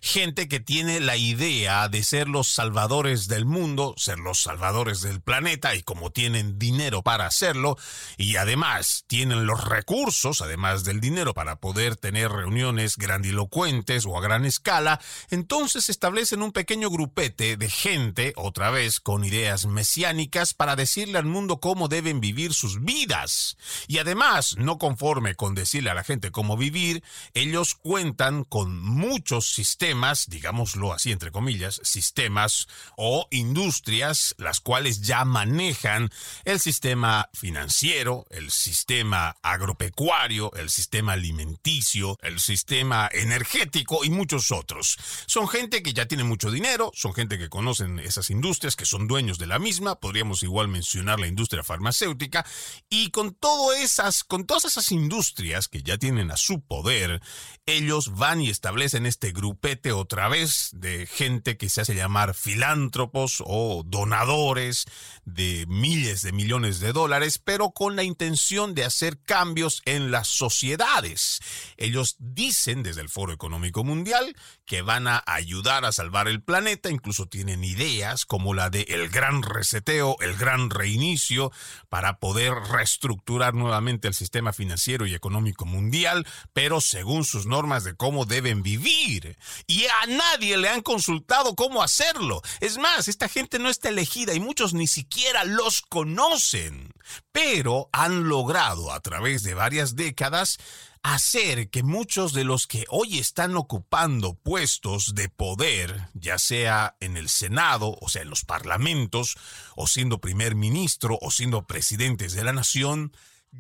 gente 0.04 0.50
que 0.50 0.60
tiene 0.60 1.00
la 1.00 1.16
idea 1.16 1.88
de 1.88 2.04
ser 2.04 2.28
los 2.28 2.50
salvadores 2.50 3.30
del 3.30 3.46
mundo, 3.46 3.96
ser 3.96 4.20
los 4.20 4.42
salvadores 4.42 5.01
del 5.01 5.22
planeta 5.22 5.75
y 5.75 5.82
como 5.82 6.12
tienen 6.12 6.60
dinero 6.60 7.04
para 7.04 7.25
hacerlo 7.25 7.77
y 8.18 8.36
además 8.36 9.06
tienen 9.08 9.46
los 9.46 9.63
recursos, 9.63 10.42
además 10.42 10.84
del 10.84 11.00
dinero 11.00 11.34
para 11.34 11.56
poder 11.56 11.96
tener 11.96 12.30
reuniones 12.30 12.98
grandilocuentes 12.98 14.06
o 14.06 14.18
a 14.18 14.22
gran 14.22 14.44
escala, 14.44 15.00
entonces 15.30 15.88
establecen 15.88 16.42
un 16.42 16.51
pequeño 16.51 16.89
grupete 16.89 17.56
de 17.56 17.70
gente, 17.70 18.34
otra 18.36 18.72
vez 18.72 19.00
con 19.00 19.24
ideas 19.24 19.68
mesiánicas, 19.68 20.54
para 20.54 20.75
decirle 20.75 21.18
al 21.18 21.25
mundo 21.25 21.62
cómo 21.62 21.88
deben 21.88 22.20
vivir 22.20 22.54
sus 22.54 22.84
vidas. 22.84 23.56
Y 23.88 24.00
además, 24.00 24.58
no 24.58 24.77
conforme 24.77 25.36
con 25.36 25.56
decirle 25.56 25.92
a 25.92 25.96
la 25.96 26.04
gente 26.04 26.30
cómo 26.30 26.58
vivir, 26.58 27.06
ellos 27.34 27.74
cuentan 27.75 28.44
con 28.44 28.82
muchos 28.82 29.54
sistemas 29.54 29.93
digámoslo 30.28 30.94
así 30.94 31.12
entre 31.12 31.32
comillas, 31.32 31.80
sistemas 31.84 32.68
o 32.98 33.28
industrias 33.32 34.36
las 34.38 34.60
cuales 34.60 35.02
ya 35.02 35.26
manejan 35.26 36.10
el 36.46 36.60
sistema 36.60 37.30
financiero, 37.34 38.26
el 38.30 38.52
sistema 38.52 39.36
agropecuario, 39.42 40.52
el 40.54 40.70
sistema 40.70 41.14
alimenticio, 41.14 42.18
el 42.22 42.40
sistema 42.40 43.10
energético 43.12 44.04
y 44.04 44.10
muchos 44.10 44.52
otros. 44.52 44.98
Son 45.26 45.48
gente 45.48 45.84
que 45.84 45.94
ya 45.94 46.06
tiene 46.06 46.24
mucho 46.24 46.52
dinero, 46.52 46.92
son 46.94 47.14
gente 47.14 47.38
que 47.38 47.50
conocen 47.50 48.00
esas 48.00 48.30
industrias, 48.30 48.76
que 48.76 48.86
son 48.86 49.08
dueños 49.08 49.38
de 49.38 49.48
la 49.48 49.60
misma, 49.60 50.00
podríamos 50.00 50.44
igual 50.44 50.68
mencionar 50.68 51.20
la 51.20 51.28
industria 51.28 51.64
farmacéutica 51.64 52.46
y 52.90 53.12
con 53.12 53.34
todo 53.34 53.74
esas 53.74 54.24
con 54.24 54.46
todas 54.46 54.66
esas 54.66 54.92
industrias 54.92 55.68
que 55.68 55.84
ya 55.84 55.98
tienen 55.98 56.32
a 56.32 56.38
su 56.38 56.62
poder, 56.62 57.22
ellos 57.66 58.16
van 58.16 58.42
y 58.42 58.50
establecen 58.50 59.06
este 59.06 59.32
grupete 59.32 59.83
otra 59.92 60.30
vez 60.30 60.70
de 60.74 61.06
gente 61.06 61.58
que 61.58 61.70
se 61.70 61.82
hace 61.82 61.96
llamar 61.96 62.34
filántropos 62.34 63.44
o 63.46 63.84
donadores 63.86 64.86
de 65.25 65.66
miles 65.68 66.22
de 66.22 66.32
millones 66.32 66.80
de 66.80 66.94
dólares, 66.94 67.38
pero 67.38 67.72
con 67.72 67.96
la 67.96 68.04
intención 68.04 68.74
de 68.74 68.86
hacer 68.86 69.20
cambios 69.20 69.82
en 69.86 70.12
las 70.12 70.28
sociedades. 70.28 71.40
Ellos 71.78 72.16
dicen 72.20 72.84
desde 72.84 73.02
el 73.02 73.10
Foro 73.10 73.34
Económico 73.34 73.84
Mundial 73.84 74.36
que 74.66 74.82
van 74.82 75.08
a 75.08 75.24
ayudar 75.25 75.86
a 75.86 75.92
salvar 75.92 76.28
el 76.28 76.42
planeta, 76.42 76.90
incluso 76.90 77.28
tienen 77.28 77.63
ideas 77.63 78.25
como 78.25 78.54
la 78.54 78.70
de 78.70 78.82
el 78.90 79.10
gran 79.10 79.44
reseteo, 79.44 80.16
el 80.22 80.36
gran 80.36 80.70
reinicio, 80.70 81.52
para 81.90 82.20
poder 82.20 82.54
reestructurar 82.54 83.54
nuevamente 83.54 84.08
el 84.08 84.13
sistema 84.13 84.54
financiero 84.54 85.06
y 85.06 85.13
económico 85.13 85.66
mundial, 85.66 86.25
pero 86.54 86.82
según 86.82 87.25
sus 87.25 87.46
normas 87.46 87.84
de 87.84 87.96
cómo 87.96 88.25
deben 88.25 88.63
vivir. 88.63 89.38
Y 89.74 89.88
a 89.88 90.06
nadie 90.06 90.56
le 90.56 90.70
han 90.70 90.82
consultado 90.82 91.56
cómo 91.56 91.82
hacerlo. 91.82 92.44
Es 92.60 92.77
más, 92.77 93.08
esta 93.08 93.27
gente 93.27 93.58
no 93.58 93.70
está 93.70 93.89
elegida 93.89 94.36
y 94.36 94.39
muchos 94.39 94.75
ni 94.75 94.86
siquiera 94.86 95.46
los 95.46 95.82
conocen, 95.82 96.94
pero 97.32 97.89
han 97.92 98.30
logrado 98.30 98.92
a 98.92 99.00
través 99.00 99.42
de 99.42 99.56
varias 99.56 99.96
décadas 99.96 100.60
hacer 101.01 101.72
que 101.72 101.82
muchos 101.82 102.34
de 102.34 102.44
los 102.44 102.68
que 102.68 102.86
hoy 102.88 103.18
están 103.18 103.58
ocupando 103.58 104.36
puestos 104.36 105.15
de 105.15 105.27
poder, 105.27 106.08
ya 106.13 106.38
sea 106.38 106.96
en 107.00 107.18
el 107.18 107.27
Senado, 107.27 107.98
o 108.00 108.10
sea, 108.10 108.22
en 108.22 108.30
los 108.30 108.46
parlamentos, 108.46 109.38
o 109.75 109.88
siendo 109.88 110.22
primer 110.22 110.53
ministro, 110.53 111.18
o 111.20 111.32
siendo 111.32 111.65
presidentes 111.65 112.34
de 112.34 112.44
la 112.44 112.53
nación, 112.53 113.12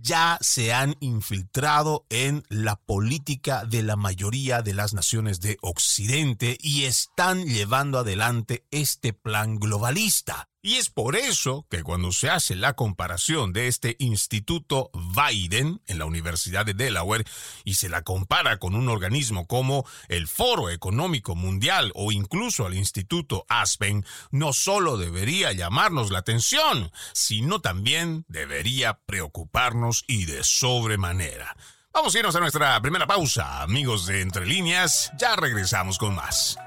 ya 0.01 0.37
se 0.41 0.73
han 0.73 0.95
infiltrado 0.99 2.05
en 2.09 2.43
la 2.49 2.75
política 2.75 3.63
de 3.65 3.83
la 3.83 3.95
mayoría 3.95 4.61
de 4.61 4.73
las 4.73 4.93
naciones 4.93 5.39
de 5.39 5.57
Occidente 5.61 6.57
y 6.59 6.83
están 6.83 7.45
llevando 7.45 7.99
adelante 7.99 8.65
este 8.71 9.13
plan 9.13 9.59
globalista. 9.59 10.49
Y 10.65 10.77
es 10.77 10.89
por 10.89 11.17
eso 11.17 11.67
que 11.69 11.83
cuando 11.83 12.13
se 12.13 12.29
hace 12.29 12.55
la 12.55 12.71
comparación 12.71 13.51
de 13.51 13.67
este 13.67 13.97
Instituto 13.99 14.91
Biden 14.93 15.81
en 15.87 15.99
la 15.99 16.05
Universidad 16.05 16.65
de 16.65 16.73
Delaware 16.73 17.25
y 17.65 17.73
se 17.73 17.89
la 17.89 18.03
compara 18.03 18.59
con 18.59 18.73
un 18.73 18.87
organismo 18.87 19.45
como 19.45 19.85
el 20.07 20.25
Foro 20.25 20.69
Económico 20.69 21.35
Mundial 21.35 21.91
o 21.95 22.13
incluso 22.13 22.65
al 22.65 22.75
Instituto 22.75 23.45
Aspen, 23.49 24.05
no 24.31 24.53
solo 24.53 24.95
debería 24.95 25.51
llamarnos 25.51 26.11
la 26.11 26.19
atención, 26.19 26.93
sino 27.11 27.59
también 27.59 28.23
debería 28.29 29.01
preocuparnos 29.05 30.05
y 30.07 30.23
de 30.23 30.45
sobremanera. 30.45 31.57
Vamos 31.91 32.15
a 32.15 32.19
irnos 32.19 32.37
a 32.37 32.39
nuestra 32.39 32.81
primera 32.81 33.05
pausa, 33.05 33.63
amigos 33.63 34.05
de 34.05 34.21
Entre 34.21 34.45
Líneas, 34.45 35.11
ya 35.19 35.35
regresamos 35.35 35.97
con 35.97 36.15
más. 36.15 36.57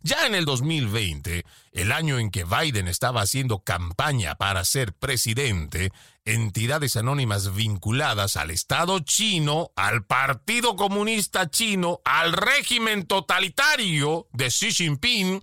Ya 0.03 0.27
en 0.27 0.35
el 0.35 0.45
2020, 0.45 1.45
el 1.73 1.93
año 1.93 2.19
en 2.19 2.31
que 2.31 2.45
Biden 2.45 2.89
estaba 2.89 3.23
haciendo 3.23 3.61
campaña 3.61 4.35
para 4.37 4.65
ser 4.65 4.93
presidente, 4.93 5.93
entidades 6.25 6.97
anónimas 6.97 7.55
vinculadas 7.55 8.37
al 8.37 8.51
Estado 8.51 9.01
chino, 9.01 9.73
al 9.77 10.05
Partido 10.05 10.77
Comunista 10.77 11.51
chino, 11.51 12.01
al 12.05 12.33
régimen 12.33 13.07
totalitario 13.07 14.29
de 14.33 14.49
Xi 14.49 14.73
Jinping, 14.73 15.43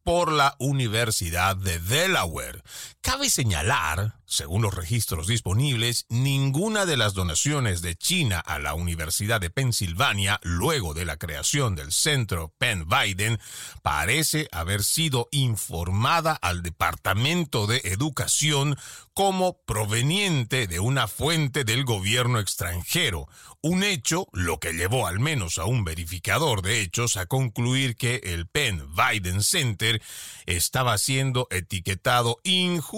por 0.06 0.32
la 0.32 0.56
Universidad 0.60 1.58
de 1.58 1.80
Delaware. 1.80 2.62
Cabe 3.06 3.30
señalar, 3.30 4.16
según 4.26 4.64
los 4.64 4.74
registros 4.74 5.28
disponibles, 5.28 6.08
ninguna 6.10 6.88
de 6.88 6.98
las 6.98 7.14
donaciones 7.14 7.84
de 7.84 7.96
China 7.96 8.40
a 8.40 8.58
la 8.58 8.74
Universidad 8.74 9.40
de 9.40 9.52
Pensilvania 9.52 10.40
luego 10.42 10.96
de 10.96 11.06
la 11.06 11.18
creación 11.18 11.76
del 11.76 11.92
centro 11.92 12.52
Penn 12.58 12.88
Biden 12.90 13.40
parece 13.84 14.48
haber 14.52 14.84
sido 14.84 15.28
informada 15.30 16.34
al 16.34 16.64
Departamento 16.64 17.68
de 17.68 17.80
Educación 17.84 18.76
como 19.14 19.62
proveniente 19.66 20.66
de 20.66 20.80
una 20.80 21.08
fuente 21.08 21.64
del 21.64 21.86
gobierno 21.86 22.40
extranjero, 22.40 23.30
un 23.62 23.84
hecho 23.84 24.28
lo 24.34 24.60
que 24.60 24.74
llevó 24.74 25.08
al 25.08 25.20
menos 25.20 25.60
a 25.60 25.66
un 25.66 25.86
verificador 25.86 26.64
de 26.64 26.82
hechos 26.82 27.16
a 27.16 27.28
concluir 27.28 27.96
que 27.96 28.20
el 28.24 28.48
Penn 28.48 28.84
Biden 28.94 29.42
Center 29.42 30.02
estaba 30.48 30.98
siendo 30.98 31.48
etiquetado 31.52 32.40
injustamente 32.44 32.95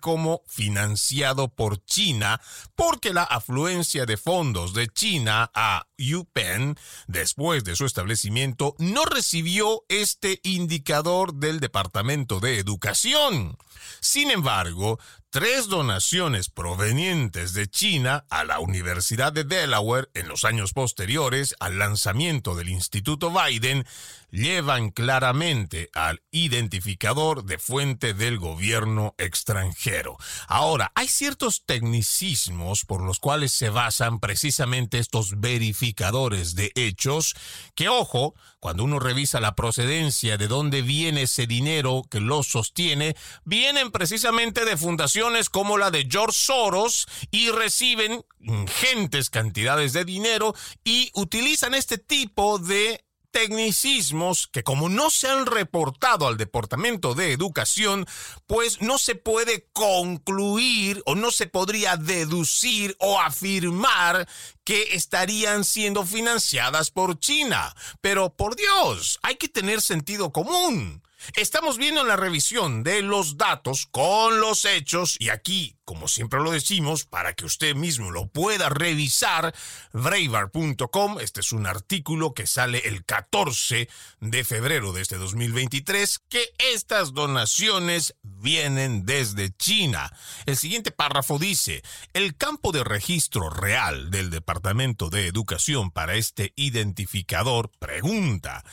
como 0.00 0.42
financiado 0.46 1.48
por 1.48 1.84
China 1.84 2.40
porque 2.76 3.12
la 3.12 3.24
afluencia 3.24 4.06
de 4.06 4.16
fondos 4.16 4.72
de 4.72 4.88
China 4.88 5.50
a 5.54 5.86
UPenn 5.98 6.76
después 7.06 7.64
de 7.64 7.76
su 7.76 7.86
establecimiento 7.86 8.74
no 8.78 9.04
recibió 9.04 9.84
este 9.88 10.40
indicador 10.42 11.34
del 11.34 11.60
Departamento 11.60 12.40
de 12.40 12.58
Educación. 12.58 13.56
Sin 14.00 14.30
embargo, 14.30 14.98
tres 15.30 15.68
donaciones 15.68 16.50
provenientes 16.50 17.54
de 17.54 17.68
China 17.68 18.24
a 18.30 18.42
la 18.42 18.58
Universidad 18.58 19.32
de 19.32 19.44
Delaware 19.44 20.08
en 20.14 20.26
los 20.26 20.44
años 20.44 20.72
posteriores 20.72 21.54
al 21.60 21.78
lanzamiento 21.78 22.56
del 22.56 22.68
Instituto 22.68 23.30
Biden 23.30 23.86
llevan 24.32 24.90
claramente 24.90 25.88
al 25.94 26.22
identificador 26.32 27.44
de 27.44 27.58
fuente 27.58 28.12
del 28.12 28.38
gobierno 28.38 29.14
extranjero. 29.18 30.16
Ahora, 30.48 30.90
hay 30.96 31.06
ciertos 31.06 31.62
tecnicismos 31.64 32.84
por 32.84 33.02
los 33.02 33.20
cuales 33.20 33.52
se 33.52 33.70
basan 33.70 34.18
precisamente 34.18 34.98
estos 34.98 35.40
verificadores 35.40 36.56
de 36.56 36.72
hechos 36.74 37.34
que, 37.76 37.88
ojo, 37.88 38.34
cuando 38.58 38.84
uno 38.84 38.98
revisa 38.98 39.40
la 39.40 39.54
procedencia 39.54 40.36
de 40.36 40.48
dónde 40.48 40.82
viene 40.82 41.22
ese 41.22 41.46
dinero 41.46 42.02
que 42.10 42.20
lo 42.20 42.42
sostiene, 42.42 43.16
vienen 43.44 43.90
precisamente 43.90 44.64
de 44.64 44.76
fundaciones 44.76 45.19
como 45.50 45.76
la 45.76 45.90
de 45.90 46.06
George 46.10 46.36
Soros 46.36 47.06
y 47.30 47.50
reciben 47.50 48.24
ingentes 48.40 49.28
cantidades 49.28 49.92
de 49.92 50.04
dinero 50.04 50.54
y 50.82 51.10
utilizan 51.14 51.74
este 51.74 51.98
tipo 51.98 52.58
de 52.58 53.04
tecnicismos 53.30 54.48
que 54.48 54.62
como 54.62 54.88
no 54.88 55.10
se 55.10 55.28
han 55.28 55.46
reportado 55.46 56.26
al 56.26 56.36
Departamento 56.36 57.14
de 57.14 57.32
Educación, 57.32 58.06
pues 58.46 58.80
no 58.80 58.98
se 58.98 59.14
puede 59.14 59.68
concluir 59.72 61.02
o 61.06 61.14
no 61.14 61.30
se 61.30 61.46
podría 61.46 61.96
deducir 61.96 62.96
o 62.98 63.20
afirmar 63.20 64.26
que 64.64 64.94
estarían 64.94 65.64
siendo 65.64 66.04
financiadas 66.04 66.90
por 66.90 67.18
China. 67.18 67.74
Pero 68.00 68.34
por 68.34 68.56
Dios, 68.56 69.18
hay 69.22 69.36
que 69.36 69.48
tener 69.48 69.80
sentido 69.82 70.32
común. 70.32 71.02
Estamos 71.34 71.78
viendo 71.78 72.04
la 72.04 72.16
revisión 72.16 72.82
de 72.82 73.02
los 73.02 73.36
datos 73.36 73.86
con 73.90 74.40
los 74.40 74.64
hechos 74.64 75.16
y 75.18 75.28
aquí, 75.28 75.76
como 75.84 76.08
siempre 76.08 76.40
lo 76.40 76.50
decimos, 76.50 77.04
para 77.04 77.34
que 77.34 77.44
usted 77.44 77.74
mismo 77.74 78.10
lo 78.10 78.26
pueda 78.28 78.68
revisar, 78.68 79.54
braver.com, 79.92 81.18
este 81.20 81.40
es 81.40 81.52
un 81.52 81.66
artículo 81.66 82.32
que 82.32 82.46
sale 82.46 82.78
el 82.84 83.04
14 83.04 83.88
de 84.20 84.44
febrero 84.44 84.92
de 84.92 85.02
este 85.02 85.16
2023, 85.16 86.20
que 86.28 86.52
estas 86.58 87.12
donaciones 87.12 88.14
vienen 88.22 89.04
desde 89.04 89.50
China. 89.56 90.12
El 90.46 90.56
siguiente 90.56 90.90
párrafo 90.90 91.38
dice, 91.38 91.82
el 92.12 92.36
campo 92.36 92.72
de 92.72 92.84
registro 92.84 93.50
real 93.50 94.10
del 94.10 94.30
Departamento 94.30 95.10
de 95.10 95.26
Educación 95.26 95.90
para 95.90 96.14
este 96.14 96.52
identificador 96.56 97.70
pregunta, 97.78 98.64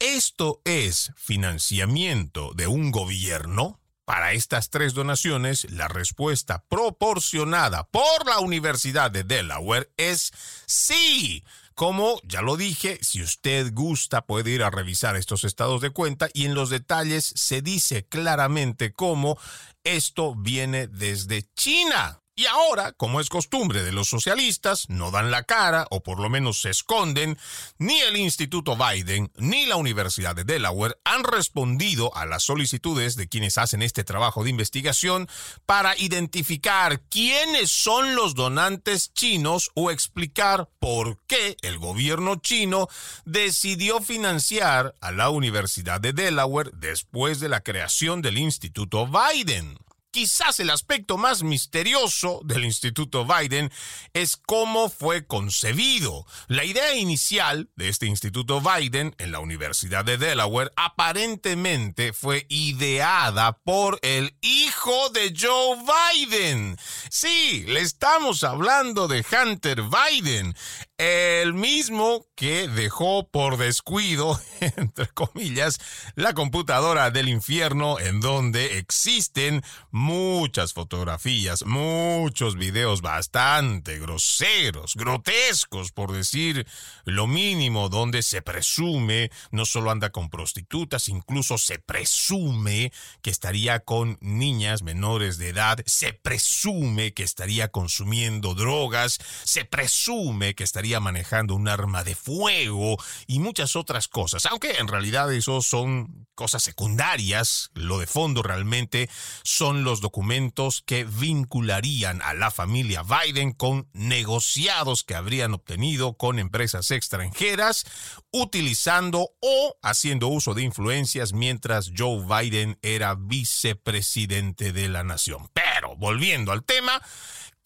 ¿Esto 0.00 0.62
es 0.64 1.12
financiamiento 1.14 2.52
de 2.54 2.66
un 2.66 2.90
gobierno? 2.90 3.80
Para 4.06 4.32
estas 4.32 4.70
tres 4.70 4.94
donaciones, 4.94 5.70
la 5.70 5.88
respuesta 5.88 6.64
proporcionada 6.70 7.84
por 7.84 8.24
la 8.24 8.38
Universidad 8.38 9.10
de 9.10 9.24
Delaware 9.24 9.92
es 9.98 10.32
sí. 10.64 11.44
Como 11.74 12.18
ya 12.24 12.40
lo 12.40 12.56
dije, 12.56 12.98
si 13.02 13.20
usted 13.20 13.74
gusta 13.74 14.22
puede 14.22 14.52
ir 14.52 14.62
a 14.62 14.70
revisar 14.70 15.16
estos 15.16 15.44
estados 15.44 15.82
de 15.82 15.90
cuenta 15.90 16.30
y 16.32 16.46
en 16.46 16.54
los 16.54 16.70
detalles 16.70 17.34
se 17.36 17.60
dice 17.60 18.06
claramente 18.06 18.94
cómo 18.94 19.36
esto 19.84 20.34
viene 20.34 20.86
desde 20.86 21.46
China. 21.52 22.19
Y 22.40 22.46
ahora, 22.46 22.92
como 22.92 23.20
es 23.20 23.28
costumbre 23.28 23.82
de 23.82 23.92
los 23.92 24.08
socialistas, 24.08 24.88
no 24.88 25.10
dan 25.10 25.30
la 25.30 25.42
cara 25.42 25.86
o 25.90 26.02
por 26.02 26.18
lo 26.18 26.30
menos 26.30 26.62
se 26.62 26.70
esconden, 26.70 27.36
ni 27.76 28.00
el 28.00 28.16
Instituto 28.16 28.78
Biden 28.78 29.30
ni 29.36 29.66
la 29.66 29.76
Universidad 29.76 30.34
de 30.34 30.44
Delaware 30.44 30.96
han 31.04 31.22
respondido 31.22 32.16
a 32.16 32.24
las 32.24 32.44
solicitudes 32.44 33.16
de 33.16 33.28
quienes 33.28 33.58
hacen 33.58 33.82
este 33.82 34.04
trabajo 34.04 34.42
de 34.42 34.48
investigación 34.48 35.28
para 35.66 35.94
identificar 35.98 37.02
quiénes 37.10 37.70
son 37.70 38.14
los 38.14 38.34
donantes 38.34 39.12
chinos 39.12 39.70
o 39.74 39.90
explicar 39.90 40.70
por 40.78 41.18
qué 41.26 41.58
el 41.60 41.78
gobierno 41.78 42.36
chino 42.36 42.88
decidió 43.26 44.00
financiar 44.00 44.94
a 45.02 45.12
la 45.12 45.28
Universidad 45.28 46.00
de 46.00 46.14
Delaware 46.14 46.70
después 46.72 47.38
de 47.38 47.50
la 47.50 47.60
creación 47.60 48.22
del 48.22 48.38
Instituto 48.38 49.06
Biden. 49.06 49.76
Quizás 50.12 50.58
el 50.58 50.70
aspecto 50.70 51.18
más 51.18 51.44
misterioso 51.44 52.40
del 52.42 52.64
Instituto 52.64 53.24
Biden 53.24 53.70
es 54.12 54.36
cómo 54.36 54.88
fue 54.88 55.24
concebido. 55.24 56.26
La 56.48 56.64
idea 56.64 56.96
inicial 56.96 57.70
de 57.76 57.88
este 57.88 58.06
Instituto 58.06 58.60
Biden 58.60 59.14
en 59.18 59.30
la 59.30 59.38
Universidad 59.38 60.04
de 60.04 60.18
Delaware 60.18 60.72
aparentemente 60.74 62.12
fue 62.12 62.44
ideada 62.48 63.52
por 63.58 64.00
el 64.02 64.34
hijo 64.40 65.10
de 65.10 65.32
Joe 65.38 65.78
Biden. 65.78 66.76
Sí, 67.08 67.62
le 67.68 67.78
estamos 67.78 68.42
hablando 68.42 69.06
de 69.06 69.24
Hunter 69.24 69.82
Biden, 69.82 70.56
el 70.98 71.54
mismo 71.54 72.26
que 72.34 72.66
dejó 72.66 73.28
por 73.28 73.58
descuido, 73.58 74.40
entre 74.76 75.08
comillas, 75.08 75.80
la 76.14 76.34
computadora 76.34 77.10
del 77.10 77.28
infierno 77.28 77.98
en 77.98 78.20
donde 78.20 78.78
existen 78.78 79.62
muchas 79.90 80.72
fotografías, 80.72 81.64
muchos 81.64 82.56
videos 82.56 83.00
bastante 83.00 83.98
groseros, 83.98 84.94
grotescos, 84.96 85.92
por 85.92 86.12
decir 86.12 86.66
lo 87.04 87.26
mínimo, 87.26 87.88
donde 87.88 88.22
se 88.22 88.42
presume 88.42 89.30
no 89.50 89.64
solo 89.64 89.90
anda 89.90 90.10
con 90.10 90.28
prostitutas, 90.28 91.08
incluso 91.08 91.58
se 91.58 91.78
presume 91.78 92.92
que 93.22 93.30
estaría 93.30 93.80
con 93.80 94.18
niñas 94.20 94.82
menores 94.82 95.38
de 95.38 95.48
edad, 95.48 95.80
se 95.86 96.12
presume 96.12 97.12
que 97.12 97.22
estaría 97.22 97.68
consumiendo 97.68 98.54
drogas, 98.54 99.18
se 99.44 99.64
presume 99.64 100.54
que 100.54 100.64
estaría 100.64 101.00
manejando 101.00 101.54
un 101.54 101.68
arma 101.68 102.04
de 102.04 102.14
fuego 102.14 102.96
y 103.26 103.38
muchas 103.38 103.76
otras 103.76 104.08
cosas, 104.08 104.46
aunque 104.50 104.78
en 104.78 104.88
realidad 104.88 105.32
eso 105.32 105.62
son 105.62 106.26
cosas 106.34 106.64
secundarias, 106.64 107.70
lo 107.74 108.00
de 108.00 108.08
fondo 108.08 108.42
realmente 108.42 109.08
son 109.44 109.84
los 109.84 110.00
documentos 110.00 110.82
que 110.84 111.04
vincularían 111.04 112.20
a 112.22 112.34
la 112.34 112.50
familia 112.50 113.04
Biden 113.04 113.52
con 113.52 113.88
negociados 113.92 115.04
que 115.04 115.14
habrían 115.14 115.54
obtenido 115.54 116.14
con 116.14 116.40
empresas 116.40 116.90
extranjeras, 116.90 117.84
utilizando 118.32 119.30
o 119.40 119.76
haciendo 119.82 120.26
uso 120.26 120.54
de 120.54 120.62
influencias 120.62 121.32
mientras 121.32 121.92
Joe 121.96 122.24
Biden 122.26 122.76
era 122.82 123.14
vicepresidente 123.14 124.72
de 124.72 124.88
la 124.88 125.04
nación. 125.04 125.48
Pero 125.52 125.94
volviendo 125.96 126.50
al 126.50 126.64
tema, 126.64 127.00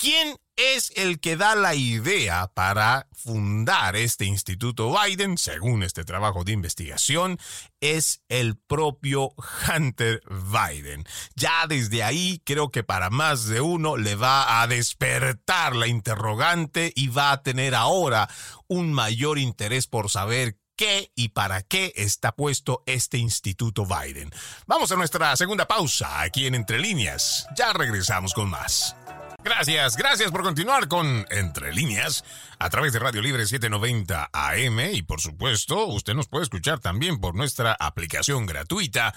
¿quién 0.04 0.36
es 0.56 0.92
el 0.96 1.18
que 1.18 1.34
da 1.34 1.54
la 1.54 1.74
idea 1.74 2.50
para 2.52 3.08
fundar 3.12 3.96
este 3.96 4.26
Instituto 4.26 4.94
Biden, 4.94 5.38
según 5.38 5.82
este 5.82 6.04
trabajo 6.04 6.44
de 6.44 6.52
investigación, 6.52 7.38
es 7.80 8.20
el 8.28 8.58
propio 8.58 9.32
Hunter 9.66 10.20
Biden. 10.28 11.04
Ya 11.36 11.66
desde 11.66 12.02
ahí 12.02 12.42
creo 12.44 12.70
que 12.70 12.84
para 12.84 13.08
más 13.08 13.46
de 13.46 13.62
uno 13.62 13.96
le 13.96 14.14
va 14.14 14.60
a 14.60 14.66
despertar 14.66 15.74
la 15.74 15.86
interrogante 15.86 16.92
y 16.94 17.08
va 17.08 17.32
a 17.32 17.42
tener 17.42 17.74
ahora 17.74 18.28
un 18.68 18.92
mayor 18.92 19.38
interés 19.38 19.86
por 19.86 20.10
saber 20.10 20.58
qué 20.76 21.12
y 21.14 21.30
para 21.30 21.62
qué 21.62 21.94
está 21.96 22.32
puesto 22.32 22.82
este 22.84 23.16
Instituto 23.16 23.86
Biden. 23.86 24.30
Vamos 24.66 24.92
a 24.92 24.96
nuestra 24.96 25.34
segunda 25.36 25.66
pausa 25.66 26.20
aquí 26.20 26.46
en 26.46 26.56
Entre 26.56 26.78
Líneas. 26.78 27.46
Ya 27.56 27.72
regresamos 27.72 28.34
con 28.34 28.50
más. 28.50 28.94
Gracias, 29.44 29.96
gracias 29.98 30.30
por 30.30 30.42
continuar 30.42 30.88
con 30.88 31.26
Entre 31.28 31.74
Líneas 31.74 32.24
a 32.58 32.70
través 32.70 32.94
de 32.94 32.98
Radio 32.98 33.20
Libre 33.20 33.44
790 33.44 34.30
AM 34.32 34.80
y 34.94 35.02
por 35.02 35.20
supuesto 35.20 35.86
usted 35.86 36.14
nos 36.14 36.28
puede 36.28 36.44
escuchar 36.44 36.80
también 36.80 37.20
por 37.20 37.34
nuestra 37.34 37.76
aplicación 37.78 38.46
gratuita 38.46 39.14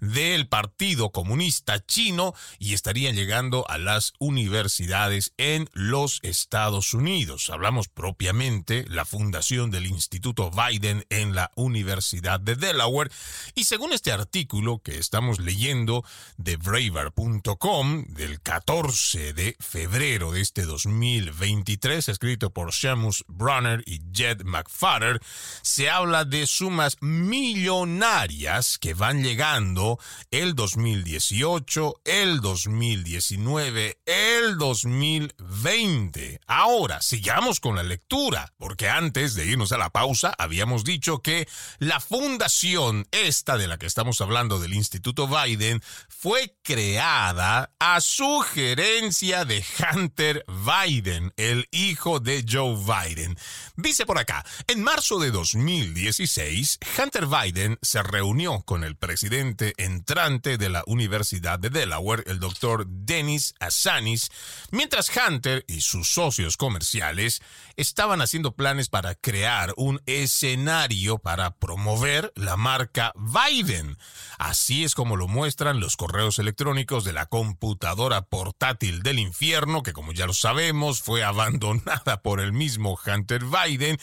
del 0.00 0.48
Partido 0.48 1.10
Comunista 1.10 1.84
Chino 1.84 2.34
y 2.58 2.74
estarían 2.74 3.14
llegando 3.14 3.68
a 3.68 3.78
las 3.78 4.12
universidades 4.18 5.32
en 5.36 5.68
los 5.72 6.20
Estados 6.22 6.94
Unidos. 6.94 7.50
Hablamos 7.50 7.88
propiamente 7.88 8.84
la 8.88 9.04
fundación 9.04 9.70
del 9.70 9.86
Instituto 9.86 10.50
Biden 10.50 11.04
en 11.10 11.34
la 11.34 11.50
Universidad 11.54 12.40
de 12.40 12.56
Delaware 12.56 13.10
y 13.54 13.64
según 13.64 13.92
este 13.92 14.12
artículo 14.12 14.80
que 14.80 14.98
estamos 14.98 15.38
leyendo 15.38 16.04
de 16.36 16.56
braver.com 16.56 18.04
del 18.08 18.40
14 18.40 19.32
de 19.32 19.56
febrero 19.60 20.32
de 20.32 20.40
este 20.40 20.62
2023, 20.62 22.08
escrito 22.08 22.50
por 22.50 22.72
Seamus 22.72 23.24
Brunner 23.28 23.82
y 23.86 24.00
Jed 24.12 24.42
McFadder, 24.44 25.20
se 25.62 25.90
habla 25.90 26.24
de 26.24 26.46
sumas 26.46 26.96
millonarias 27.00 28.78
que 28.78 28.94
van 28.94 29.22
llegando 29.22 29.85
el 30.30 30.54
2018, 30.54 32.00
el 32.04 32.40
2019, 32.40 33.98
el 34.04 34.58
2020. 34.58 36.40
Ahora, 36.46 37.00
sigamos 37.02 37.60
con 37.60 37.76
la 37.76 37.82
lectura, 37.82 38.52
porque 38.58 38.88
antes 38.88 39.34
de 39.34 39.46
irnos 39.46 39.72
a 39.72 39.78
la 39.78 39.90
pausa 39.90 40.34
habíamos 40.38 40.84
dicho 40.84 41.20
que 41.20 41.48
la 41.78 42.00
fundación 42.00 43.06
esta 43.10 43.56
de 43.56 43.68
la 43.68 43.78
que 43.78 43.86
estamos 43.86 44.20
hablando 44.20 44.58
del 44.58 44.74
Instituto 44.74 45.28
Biden 45.28 45.82
fue 46.08 46.56
creada 46.62 47.72
a 47.78 48.00
sugerencia 48.00 49.44
de 49.44 49.64
Hunter 49.94 50.44
Biden, 50.48 51.32
el 51.36 51.68
hijo 51.70 52.20
de 52.20 52.44
Joe 52.48 52.76
Biden. 52.76 53.36
Dice 53.76 54.06
por 54.06 54.18
acá, 54.18 54.44
en 54.66 54.82
marzo 54.82 55.18
de 55.18 55.30
2016, 55.30 56.78
Hunter 56.98 57.26
Biden 57.26 57.78
se 57.82 58.02
reunió 58.02 58.62
con 58.62 58.84
el 58.84 58.96
presidente 58.96 59.74
entrante 59.76 60.58
de 60.58 60.68
la 60.68 60.82
Universidad 60.86 61.58
de 61.58 61.70
Delaware, 61.70 62.24
el 62.26 62.38
doctor 62.40 62.86
Dennis 62.86 63.54
Asanis, 63.60 64.30
mientras 64.70 65.10
Hunter 65.14 65.64
y 65.68 65.80
sus 65.80 66.08
socios 66.08 66.56
comerciales 66.56 67.42
estaban 67.76 68.20
haciendo 68.20 68.52
planes 68.52 68.88
para 68.88 69.14
crear 69.14 69.72
un 69.76 70.00
escenario 70.06 71.18
para 71.18 71.56
promover 71.56 72.32
la 72.34 72.56
marca 72.56 73.12
Biden. 73.16 73.98
Así 74.38 74.84
es 74.84 74.94
como 74.94 75.16
lo 75.16 75.28
muestran 75.28 75.80
los 75.80 75.96
correos 75.96 76.38
electrónicos 76.38 77.04
de 77.04 77.12
la 77.12 77.26
computadora 77.26 78.22
portátil 78.22 79.02
del 79.02 79.18
infierno, 79.18 79.82
que 79.82 79.92
como 79.92 80.12
ya 80.12 80.26
lo 80.26 80.34
sabemos 80.34 81.00
fue 81.00 81.22
abandonada 81.24 82.22
por 82.22 82.40
el 82.40 82.52
mismo 82.52 82.98
Hunter 83.04 83.44
Biden, 83.44 83.98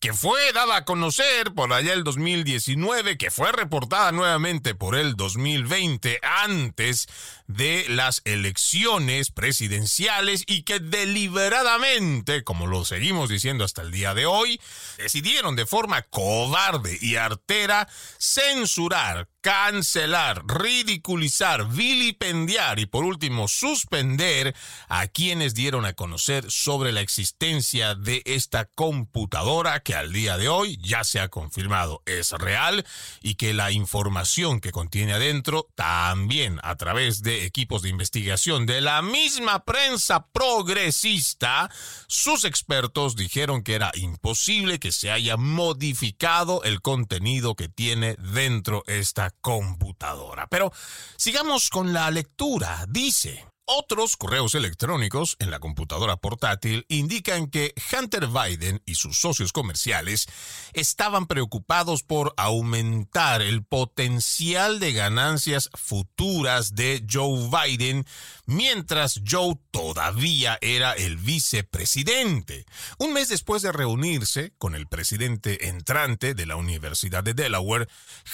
que 0.00 0.12
fue 0.12 0.52
dada 0.52 0.76
a 0.76 0.84
conocer 0.84 1.54
por 1.54 1.72
allá 1.72 1.92
el 1.92 2.04
2019, 2.04 3.16
que 3.16 3.30
fue 3.30 3.52
reportada 3.52 4.12
nuevamente 4.12 4.74
por 4.74 4.94
el 4.94 5.13
2020 5.16 6.18
antes 6.22 7.06
de 7.46 7.86
las 7.88 8.22
elecciones 8.24 9.30
presidenciales 9.30 10.44
y 10.46 10.62
que 10.62 10.80
deliberadamente, 10.80 12.42
como 12.42 12.66
lo 12.66 12.84
seguimos 12.84 13.28
diciendo 13.28 13.64
hasta 13.64 13.82
el 13.82 13.90
día 13.90 14.14
de 14.14 14.26
hoy, 14.26 14.60
decidieron 14.96 15.56
de 15.56 15.66
forma 15.66 16.02
cobarde 16.02 16.98
y 17.00 17.16
artera 17.16 17.88
censurar, 18.18 19.28
cancelar, 19.40 20.42
ridiculizar, 20.46 21.68
vilipendiar 21.68 22.78
y 22.78 22.86
por 22.86 23.04
último 23.04 23.46
suspender 23.46 24.54
a 24.88 25.06
quienes 25.06 25.54
dieron 25.54 25.84
a 25.84 25.92
conocer 25.92 26.50
sobre 26.50 26.92
la 26.92 27.02
existencia 27.02 27.94
de 27.94 28.22
esta 28.24 28.64
computadora 28.64 29.80
que 29.80 29.94
al 29.94 30.12
día 30.12 30.38
de 30.38 30.48
hoy 30.48 30.78
ya 30.82 31.04
se 31.04 31.20
ha 31.20 31.28
confirmado 31.28 32.02
es 32.06 32.32
real 32.32 32.86
y 33.20 33.34
que 33.34 33.52
la 33.52 33.70
información 33.70 34.60
que 34.60 34.72
contiene 34.72 35.12
adentro 35.12 35.68
también 35.74 36.58
a 36.62 36.76
través 36.76 37.22
de 37.22 37.33
equipos 37.42 37.82
de 37.82 37.88
investigación 37.88 38.66
de 38.66 38.80
la 38.80 39.02
misma 39.02 39.64
prensa 39.64 40.26
progresista, 40.28 41.70
sus 42.06 42.44
expertos 42.44 43.16
dijeron 43.16 43.62
que 43.62 43.74
era 43.74 43.90
imposible 43.94 44.78
que 44.78 44.92
se 44.92 45.10
haya 45.10 45.36
modificado 45.36 46.62
el 46.62 46.82
contenido 46.82 47.54
que 47.54 47.68
tiene 47.68 48.14
dentro 48.16 48.84
esta 48.86 49.30
computadora. 49.40 50.46
Pero 50.48 50.72
sigamos 51.16 51.70
con 51.70 51.92
la 51.92 52.10
lectura. 52.10 52.84
Dice, 52.88 53.46
otros 53.66 54.16
correos 54.16 54.54
electrónicos 54.54 55.36
en 55.38 55.50
la 55.50 55.58
computadora 55.58 56.16
portátil 56.16 56.84
indican 56.88 57.48
que 57.48 57.74
Hunter 57.92 58.26
Biden 58.26 58.82
y 58.84 58.96
sus 58.96 59.18
socios 59.18 59.52
comerciales 59.52 60.26
estaban 60.72 61.26
preocupados 61.26 62.02
por 62.02 62.34
aumentar 62.36 63.42
el 63.42 63.64
potencial 63.64 64.80
de 64.80 64.92
ganancias 64.92 65.70
futuras 65.74 66.74
de 66.74 67.04
Joe 67.10 67.48
Biden 67.48 68.04
mientras 68.46 69.20
Joe 69.28 69.56
todavía 69.70 70.58
era 70.60 70.92
el 70.92 71.16
vicepresidente. 71.16 72.66
Un 72.98 73.12
mes 73.12 73.28
después 73.28 73.62
de 73.62 73.72
reunirse 73.72 74.52
con 74.58 74.74
el 74.74 74.86
presidente 74.86 75.68
entrante 75.68 76.34
de 76.34 76.46
la 76.46 76.56
Universidad 76.56 77.24
de 77.24 77.34
Delaware, 77.34 77.88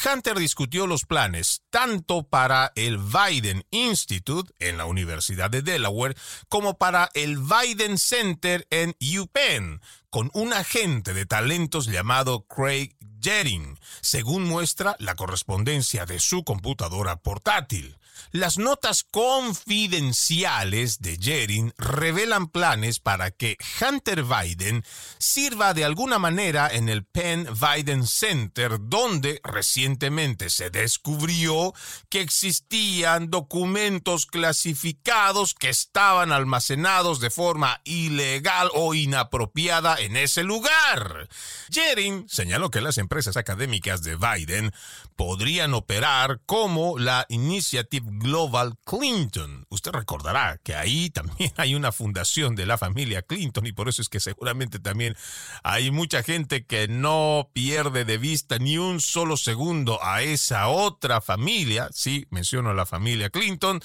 Hunter 0.05 0.38
discutió 0.38 0.87
los 0.87 1.05
planes 1.05 1.62
tanto 1.70 2.25
para 2.25 2.73
el 2.75 2.99
Biden 2.99 3.64
Institute 3.70 4.53
en 4.59 4.77
la 4.77 4.87
Universidad 4.87 5.51
de 5.51 5.62
Delaware 5.62 6.16
como 6.49 6.79
para 6.79 7.11
el 7.14 7.38
Biden 7.38 7.99
Center 7.99 8.66
en 8.70 8.96
UPenn, 9.01 9.81
con 10.11 10.31
un 10.35 10.53
agente 10.53 11.14
de 11.14 11.27
talentos 11.27 11.87
llamado 11.87 12.46
Craig 12.46 12.96
Jering, 13.20 13.79
según 14.01 14.44
muestra 14.44 14.96
la 14.99 15.14
correspondencia 15.14 16.07
de 16.07 16.20
su 16.20 16.42
computadora 16.44 17.16
portátil. 17.16 17.96
Las 18.33 18.59
notas 18.59 19.05
confidenciales 19.05 21.01
de 21.01 21.17
Jering 21.21 21.73
revelan 21.79 22.49
planes 22.49 23.01
para 23.01 23.31
que 23.31 23.57
Hunter 23.81 24.25
Biden 24.25 24.85
sirva 25.19 25.75
de 25.75 25.85
alguna 25.85 26.19
manera 26.19 26.69
en 26.71 26.89
el 26.89 27.05
Penn 27.05 27.49
Biden 27.61 28.07
Center, 28.07 28.79
donde 28.81 29.41
recientemente 29.45 30.51
se 30.51 30.71
descubrió 30.71 31.75
que 32.09 32.21
existían 32.21 33.31
documentos 33.31 34.27
clasificados 34.27 35.55
que 35.55 35.69
estaban 35.69 36.33
almacenados 36.33 37.21
de 37.21 37.31
forma 37.31 37.81
ilegal 37.85 38.71
o 38.75 38.95
inapropiada 38.95 39.97
en 39.99 40.17
ese 40.17 40.43
lugar. 40.43 41.29
Jering 41.71 42.29
señaló 42.29 42.71
que 42.71 42.81
las 42.81 42.99
empresas 42.99 43.37
académicas 43.37 44.03
de 44.03 44.17
Biden 44.17 44.73
podrían 45.17 45.75
operar 45.75 46.41
como 46.47 46.99
la 46.99 47.27
Initiative 47.29 48.10
Global 48.12 48.75
Clinton. 48.85 49.66
Usted 49.70 49.92
recordará 49.92 50.59
que 50.62 50.75
ahí 50.75 51.11
también 51.14 51.53
hay 51.57 51.75
una 51.75 51.92
fundación 51.92 52.55
de 52.57 52.66
la 52.66 52.79
familia 52.79 53.23
Clinton 53.23 53.66
y 53.66 53.73
por 53.73 53.88
eso 53.88 54.03
es 54.03 54.09
que 54.09 54.20
seguramente 54.20 54.79
también 54.79 55.16
hay 55.62 55.90
mucha 55.90 56.23
gente 56.23 56.64
que 56.64 56.88
no 56.88 57.51
pierde 57.53 58.05
de 58.05 58.18
vista 58.18 58.59
ni 58.59 58.79
un 58.79 59.01
solo 59.01 59.37
segundo 59.37 60.03
a 60.03 60.23
esa 60.23 60.68
otra 60.68 61.20
familia, 61.20 61.88
sí, 61.92 62.27
menciono 62.31 62.70
a 62.70 62.75
la 62.75 62.87
familia 62.87 63.31
Clinton, 63.31 63.81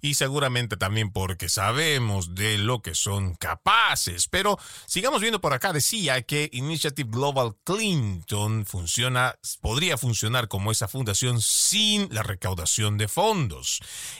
y 0.00 0.14
seguramente 0.14 0.76
también 0.76 1.10
porque 1.10 1.48
sabemos 1.48 2.34
de 2.34 2.58
lo 2.58 2.82
que 2.82 2.94
son 2.94 3.34
capaces. 3.34 4.28
Pero 4.28 4.58
sigamos 4.86 5.20
viendo 5.20 5.40
por 5.40 5.52
acá, 5.52 5.72
decía 5.72 6.22
que 6.22 6.48
Initiative 6.52 7.10
Global 7.10 7.56
Clinton 7.64 8.64
funciona, 8.66 9.34
podría 9.60 9.98
funcionar 9.98 10.48
como 10.48 10.70
esa 10.70 10.88
fundación 10.88 11.40
sin 11.40 12.12
la 12.12 12.22
recaudación 12.22 12.98
de 12.98 13.08
fondos. 13.08 13.69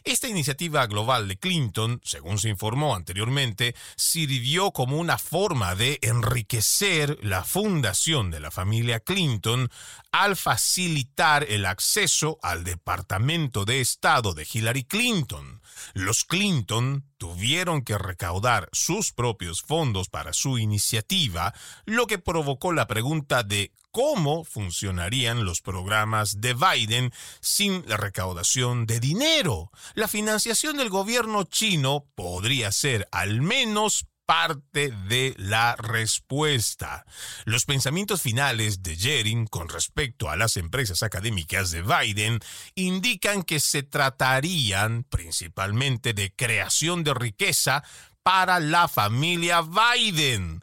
Esta 0.04 0.28
iniciativa 0.28 0.86
global 0.86 1.28
de 1.28 1.38
Clinton, 1.38 2.00
según 2.04 2.38
se 2.38 2.48
informó 2.48 2.94
anteriormente, 2.94 3.74
sirvió 3.96 4.70
como 4.70 4.98
una 4.98 5.18
forma 5.18 5.74
de 5.74 5.98
enriquecer 6.02 7.18
la 7.22 7.44
fundación 7.44 8.30
de 8.30 8.40
la 8.40 8.50
familia 8.50 9.00
Clinton 9.00 9.70
al 10.12 10.36
facilitar 10.36 11.44
el 11.48 11.66
acceso 11.66 12.38
al 12.42 12.64
Departamento 12.64 13.64
de 13.64 13.80
Estado 13.80 14.34
de 14.34 14.46
Hillary 14.50 14.84
Clinton. 14.84 15.60
Los 15.94 16.24
Clinton 16.24 17.04
tuvieron 17.16 17.82
que 17.82 17.98
recaudar 17.98 18.68
sus 18.72 19.12
propios 19.12 19.62
fondos 19.62 20.08
para 20.08 20.32
su 20.32 20.58
iniciativa, 20.58 21.54
lo 21.84 22.06
que 22.06 22.18
provocó 22.18 22.72
la 22.72 22.86
pregunta 22.86 23.42
de 23.42 23.72
cómo 23.90 24.44
funcionarían 24.44 25.44
los 25.44 25.60
programas 25.60 26.40
de 26.40 26.54
Biden 26.54 27.12
sin 27.40 27.84
la 27.88 27.96
recaudación 27.96 28.86
de 28.86 29.00
dinero. 29.00 29.70
La 29.94 30.08
financiación 30.08 30.76
del 30.76 30.90
gobierno 30.90 31.44
chino 31.44 32.06
podría 32.14 32.72
ser 32.72 33.08
al 33.10 33.42
menos 33.42 34.06
parte 34.30 34.92
de 35.08 35.34
la 35.38 35.74
respuesta. 35.74 37.04
Los 37.46 37.64
pensamientos 37.64 38.22
finales 38.22 38.80
de 38.80 38.94
Jering 38.94 39.48
con 39.48 39.68
respecto 39.68 40.30
a 40.30 40.36
las 40.36 40.56
empresas 40.56 41.02
académicas 41.02 41.72
de 41.72 41.82
Biden 41.82 42.38
indican 42.76 43.42
que 43.42 43.58
se 43.58 43.82
tratarían 43.82 45.02
principalmente 45.02 46.14
de 46.14 46.32
creación 46.32 47.02
de 47.02 47.12
riqueza 47.14 47.82
para 48.22 48.60
la 48.60 48.86
familia 48.86 49.62
Biden. 49.62 50.62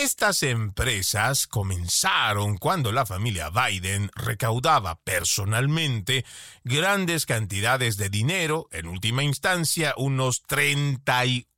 Estas 0.00 0.42
empresas 0.42 1.46
comenzaron 1.46 2.56
cuando 2.56 2.92
la 2.92 3.04
familia 3.04 3.50
Biden 3.50 4.10
recaudaba 4.14 4.98
personalmente 5.04 6.24
grandes 6.64 7.26
cantidades 7.26 7.98
de 7.98 8.08
dinero, 8.08 8.68
en 8.72 8.86
última 8.86 9.22
instancia 9.22 9.92
unos 9.98 10.44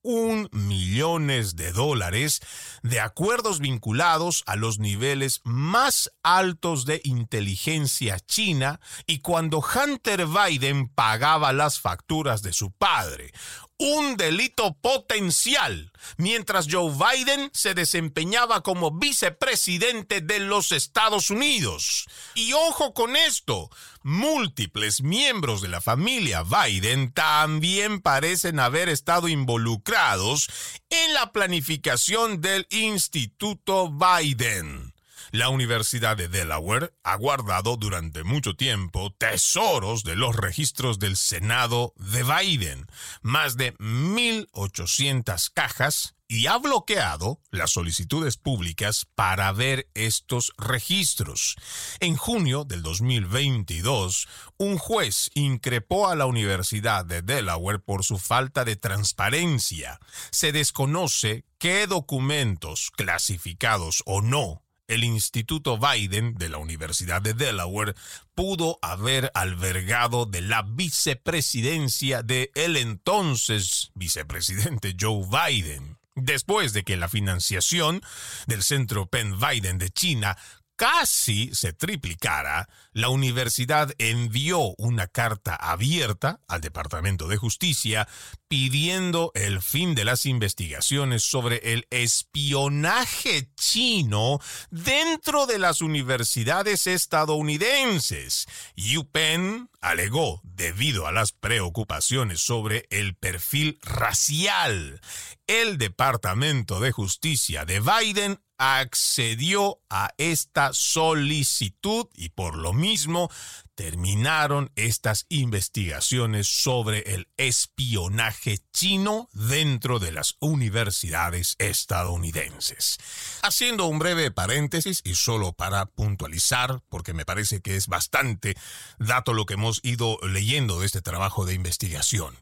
31 0.05 0.49
millones 0.53 1.57
de 1.57 1.73
dólares, 1.73 2.41
de 2.83 3.01
acuerdos 3.01 3.59
vinculados 3.59 4.43
a 4.47 4.55
los 4.55 4.79
niveles 4.79 5.41
más 5.45 6.13
altos 6.23 6.85
de 6.85 7.01
inteligencia 7.05 8.21
china 8.21 8.81
y 9.07 9.21
cuando 9.21 9.65
Hunter 9.65 10.27
Biden 10.27 10.89
pagaba 10.89 11.53
las 11.53 11.81
facturas 11.81 12.43
de 12.43 12.53
su 12.53 12.71
padre 12.71 13.33
un 13.77 14.17
delito 14.17 14.75
potencial, 14.81 15.91
mientras 16.17 16.67
Joe 16.71 16.93
Biden 16.93 17.51
se 17.53 17.75
desempeñaba 17.75 18.63
como 18.63 18.93
vicepresidente 18.93 20.21
de 20.21 20.39
los 20.41 20.71
Estados 20.71 21.31
Unidos. 21.31 22.07
Y 22.35 22.53
ojo 22.53 22.95
con 22.95 23.17
esto, 23.17 23.71
múltiples 24.05 25.03
miembros 25.03 25.63
de 25.63 25.69
la 25.69 25.81
familia 25.81 26.45
Biden 26.45 27.11
también 27.13 28.01
parecen 28.01 28.61
haber 28.61 28.89
estado 28.89 29.29
involucrados 29.29 30.49
en 30.91 31.15
la 31.15 31.33
planificación 31.33 32.41
del 32.41 32.67
Instituto 32.71 33.91
Biden. 33.91 34.95
La 35.31 35.49
Universidad 35.49 36.17
de 36.17 36.29
Delaware 36.29 36.95
ha 37.03 37.17
guardado 37.17 37.77
durante 37.77 38.23
mucho 38.23 38.55
tiempo 38.55 39.13
tesoros 39.19 40.05
de 40.05 40.15
los 40.15 40.37
registros 40.37 41.01
del 41.01 41.17
Senado 41.17 41.93
de 41.97 42.23
Biden, 42.23 42.87
más 43.23 43.57
de 43.57 43.75
1.800 43.79 45.51
cajas, 45.53 46.14
y 46.29 46.47
ha 46.47 46.59
bloqueado 46.59 47.41
las 47.51 47.73
solicitudes 47.73 48.37
públicas 48.37 49.07
para 49.15 49.53
ver 49.53 49.89
estos 49.95 50.53
registros. 50.57 51.57
En 52.01 52.17
junio 52.17 52.65
del 52.65 52.83
2022, 52.83 54.29
un 54.59 54.79
juez 54.79 55.31
increpó 55.35 56.09
a 56.09 56.17
la 56.17 56.27
Universidad 56.27 57.05
de 57.05 57.23
Delaware 57.23 57.79
por 57.79 58.05
su 58.05 58.19
falta 58.19 58.65
de 58.65 58.77
transparencia. 58.77 60.01
Se 60.31 60.53
desconoce 60.53 61.45
qué 61.59 61.87
documentos, 61.87 62.91
clasificados 62.91 64.03
o 64.07 64.23
no, 64.23 64.65
el 64.87 65.05
Instituto 65.05 65.79
Biden 65.79 66.35
de 66.35 66.49
la 66.49 66.59
Universidad 66.59 67.23
de 67.23 67.33
Delaware 67.33 67.95
pudo 68.35 68.79
haber 68.83 69.31
albergado 69.35 70.27
de 70.27 70.43
la 70.43 70.63
vicepresidencia 70.63 72.23
de 72.23 72.51
el 72.55 72.77
entonces 72.77 73.91
vicepresidente 73.95 74.95
Joe 74.99 75.25
Biden. 75.27 75.97
Después 76.17 76.73
de 76.73 76.85
que 76.85 76.97
la 76.97 77.09
financiación 77.09 78.01
del 78.47 78.63
Centro 78.63 79.07
Penn 79.07 79.39
Biden 79.41 79.79
de 79.79 79.91
China 79.91 80.39
casi 80.77 81.55
se 81.55 81.73
triplicara, 81.73 82.69
la 82.93 83.09
universidad 83.09 83.93
envió 83.99 84.75
una 84.79 85.07
carta 85.07 85.55
abierta 85.55 86.41
al 86.49 86.61
Departamento 86.61 87.29
de 87.29 87.37
Justicia 87.37 88.09
pidiendo 88.49 89.33
el 89.35 89.63
fin 89.63 89.95
de 89.95 90.05
las 90.05 90.27
investigaciones 90.27 91.25
sobre 91.25 91.73
el 91.73 91.87
espionaje 91.91 93.51
chino 93.57 94.39
dentro 94.71 95.47
de 95.47 95.59
las 95.59 95.81
universidades 95.81 96.87
estadounidenses. 96.87 98.47
UPenn 98.77 99.71
alegó 99.81 100.41
debido 100.45 101.07
a 101.07 101.13
las 101.13 101.33
preocupaciones 101.33 102.41
sobre 102.41 102.87
el 102.91 103.17
perfil 103.17 103.79
racial. 103.83 105.01
El 105.47 105.77
Departamento 105.79 106.81
de 106.81 106.93
Justicia 106.93 107.65
de 107.65 107.81
Biden 107.81 108.41
accedió 108.59 109.81
a 109.91 110.11
esta 110.19 110.73
solicitud 110.73 112.07
y 112.15 112.31
por 112.31 112.57
lo 112.57 112.73
mismo 112.73 113.31
terminaron 113.75 114.71
estas 114.77 115.27
investigaciones 115.29 116.47
sobre 116.47 117.15
el 117.15 117.29
espionaje 117.37 118.59
chino 118.73 119.29
dentro 119.33 119.99
de 119.99 120.13
las 120.13 120.37
universidades 120.39 121.57
estadounidenses. 121.59 122.99
Haciendo 123.43 123.87
un 123.87 123.99
breve 123.99 124.31
paréntesis 124.31 125.01
y 125.05 125.17
solo 125.17 125.53
para 125.53 125.87
puntualizar, 125.87 126.83
porque 126.89 127.15
me 127.15 127.25
parece 127.25 127.61
que 127.61 127.77
es 127.77 127.89
bastante 127.89 128.57
dato 128.99 129.33
lo 129.33 129.47
que 129.47 129.55
hemos 129.55 129.81
ido 129.83 130.19
leyendo 130.23 130.81
de 130.81 130.87
este 130.87 131.03
trabajo 131.03 131.45
de 131.45 131.55
investigación. 131.55 132.37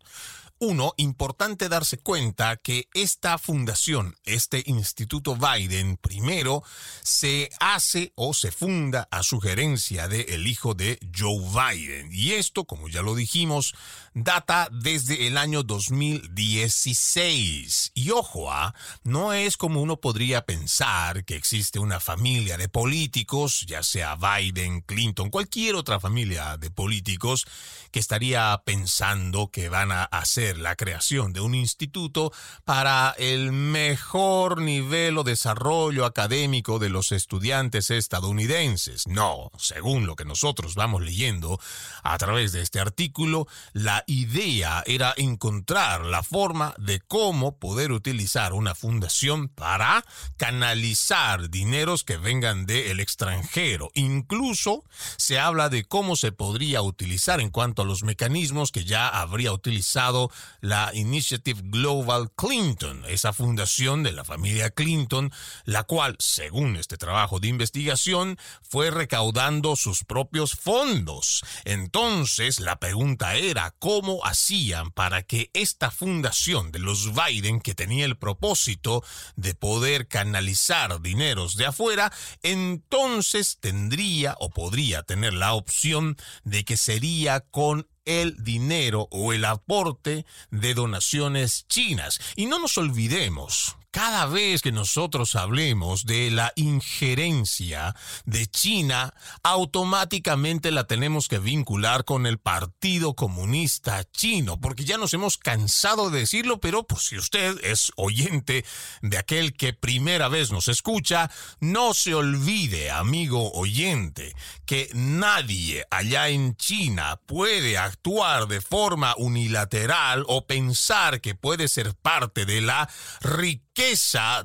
Uno, 0.64 0.94
importante 0.96 1.68
darse 1.68 1.98
cuenta 1.98 2.56
que 2.56 2.86
esta 2.94 3.36
fundación, 3.36 4.14
este 4.24 4.62
Instituto 4.66 5.34
Biden, 5.36 5.96
primero 5.96 6.62
se 7.02 7.50
hace 7.58 8.12
o 8.14 8.32
se 8.32 8.52
funda 8.52 9.08
a 9.10 9.24
sugerencia 9.24 10.06
del 10.06 10.46
hijo 10.46 10.74
de 10.74 11.00
Joe 11.12 11.40
Biden. 11.40 12.10
Y 12.12 12.34
esto, 12.34 12.64
como 12.64 12.88
ya 12.88 13.02
lo 13.02 13.16
dijimos, 13.16 13.74
data 14.14 14.68
desde 14.70 15.26
el 15.26 15.38
año 15.38 15.62
2016. 15.62 17.92
Y 17.94 18.10
ojo, 18.10 18.52
¿ah? 18.52 18.74
no 19.04 19.32
es 19.32 19.56
como 19.56 19.80
uno 19.80 19.96
podría 19.96 20.44
pensar 20.44 21.24
que 21.24 21.36
existe 21.36 21.78
una 21.78 22.00
familia 22.00 22.56
de 22.56 22.68
políticos, 22.68 23.64
ya 23.66 23.82
sea 23.82 24.16
Biden, 24.16 24.80
Clinton, 24.82 25.30
cualquier 25.30 25.76
otra 25.76 26.00
familia 26.00 26.58
de 26.58 26.70
políticos, 26.70 27.46
que 27.90 28.00
estaría 28.00 28.60
pensando 28.64 29.50
que 29.50 29.68
van 29.68 29.92
a 29.92 30.04
hacer 30.04 30.58
la 30.58 30.76
creación 30.76 31.32
de 31.32 31.40
un 31.40 31.54
instituto 31.54 32.32
para 32.64 33.14
el 33.18 33.52
mejor 33.52 34.60
nivel 34.60 35.18
o 35.18 35.24
desarrollo 35.24 36.04
académico 36.04 36.78
de 36.78 36.88
los 36.88 37.12
estudiantes 37.12 37.90
estadounidenses. 37.90 39.06
No, 39.06 39.50
según 39.58 40.06
lo 40.06 40.16
que 40.16 40.24
nosotros 40.24 40.74
vamos 40.74 41.02
leyendo 41.02 41.60
a 42.02 42.16
través 42.18 42.52
de 42.52 42.62
este 42.62 42.80
artículo, 42.80 43.46
la 43.72 44.01
idea 44.06 44.82
era 44.86 45.14
encontrar 45.16 46.04
la 46.04 46.22
forma 46.22 46.74
de 46.78 47.00
cómo 47.00 47.58
poder 47.58 47.92
utilizar 47.92 48.52
una 48.52 48.74
fundación 48.74 49.48
para 49.48 50.04
canalizar 50.36 51.50
dineros 51.50 52.04
que 52.04 52.16
vengan 52.16 52.66
del 52.66 53.00
extranjero. 53.00 53.90
Incluso 53.94 54.84
se 55.16 55.38
habla 55.38 55.68
de 55.68 55.84
cómo 55.84 56.16
se 56.16 56.32
podría 56.32 56.82
utilizar 56.82 57.40
en 57.40 57.50
cuanto 57.50 57.82
a 57.82 57.84
los 57.84 58.02
mecanismos 58.02 58.72
que 58.72 58.84
ya 58.84 59.08
habría 59.08 59.52
utilizado 59.52 60.30
la 60.60 60.90
Initiative 60.94 61.60
Global 61.64 62.30
Clinton, 62.34 63.04
esa 63.08 63.32
fundación 63.32 64.02
de 64.02 64.12
la 64.12 64.24
familia 64.24 64.70
Clinton, 64.70 65.32
la 65.64 65.84
cual, 65.84 66.16
según 66.18 66.76
este 66.76 66.96
trabajo 66.96 67.40
de 67.40 67.48
investigación, 67.48 68.38
fue 68.62 68.90
recaudando 68.90 69.76
sus 69.76 70.04
propios 70.04 70.52
fondos. 70.52 71.44
Entonces, 71.64 72.60
la 72.60 72.76
pregunta 72.76 73.34
era 73.36 73.74
cómo 73.78 73.91
hacían 74.24 74.90
para 74.90 75.22
que 75.22 75.50
esta 75.52 75.90
fundación 75.90 76.72
de 76.72 76.78
los 76.78 77.12
Biden, 77.14 77.60
que 77.60 77.74
tenía 77.74 78.04
el 78.04 78.16
propósito 78.16 79.04
de 79.36 79.54
poder 79.54 80.08
canalizar 80.08 81.00
dineros 81.00 81.56
de 81.56 81.66
afuera, 81.66 82.12
entonces 82.42 83.58
tendría 83.60 84.36
o 84.38 84.50
podría 84.50 85.02
tener 85.02 85.34
la 85.34 85.54
opción 85.54 86.16
de 86.44 86.64
que 86.64 86.76
sería 86.76 87.40
con 87.40 87.88
el 88.04 88.42
dinero 88.42 89.08
o 89.10 89.32
el 89.32 89.44
aporte 89.44 90.24
de 90.50 90.74
donaciones 90.74 91.66
chinas. 91.68 92.18
Y 92.36 92.46
no 92.46 92.58
nos 92.58 92.78
olvidemos 92.78 93.76
cada 93.92 94.24
vez 94.24 94.62
que 94.62 94.72
nosotros 94.72 95.36
hablemos 95.36 96.06
de 96.06 96.30
la 96.30 96.52
injerencia 96.56 97.94
de 98.24 98.46
China, 98.46 99.12
automáticamente 99.42 100.70
la 100.70 100.86
tenemos 100.86 101.28
que 101.28 101.38
vincular 101.38 102.04
con 102.06 102.26
el 102.26 102.38
Partido 102.38 103.14
Comunista 103.14 104.02
Chino, 104.10 104.58
porque 104.58 104.86
ya 104.86 104.96
nos 104.96 105.12
hemos 105.12 105.36
cansado 105.36 106.08
de 106.08 106.20
decirlo, 106.20 106.58
pero 106.58 106.84
pues 106.84 107.02
si 107.02 107.18
usted 107.18 107.62
es 107.62 107.92
oyente 107.96 108.64
de 109.02 109.18
aquel 109.18 109.52
que 109.52 109.74
primera 109.74 110.28
vez 110.28 110.50
nos 110.50 110.68
escucha, 110.68 111.30
no 111.60 111.92
se 111.92 112.14
olvide, 112.14 112.90
amigo 112.90 113.52
oyente, 113.52 114.34
que 114.64 114.88
nadie 114.94 115.84
allá 115.90 116.30
en 116.30 116.56
China 116.56 117.20
puede 117.26 117.76
actuar 117.76 118.48
de 118.48 118.62
forma 118.62 119.14
unilateral 119.18 120.24
o 120.28 120.46
pensar 120.46 121.20
que 121.20 121.34
puede 121.34 121.68
ser 121.68 121.94
parte 121.94 122.46
de 122.46 122.62
la 122.62 122.88
riqueza 123.20 123.71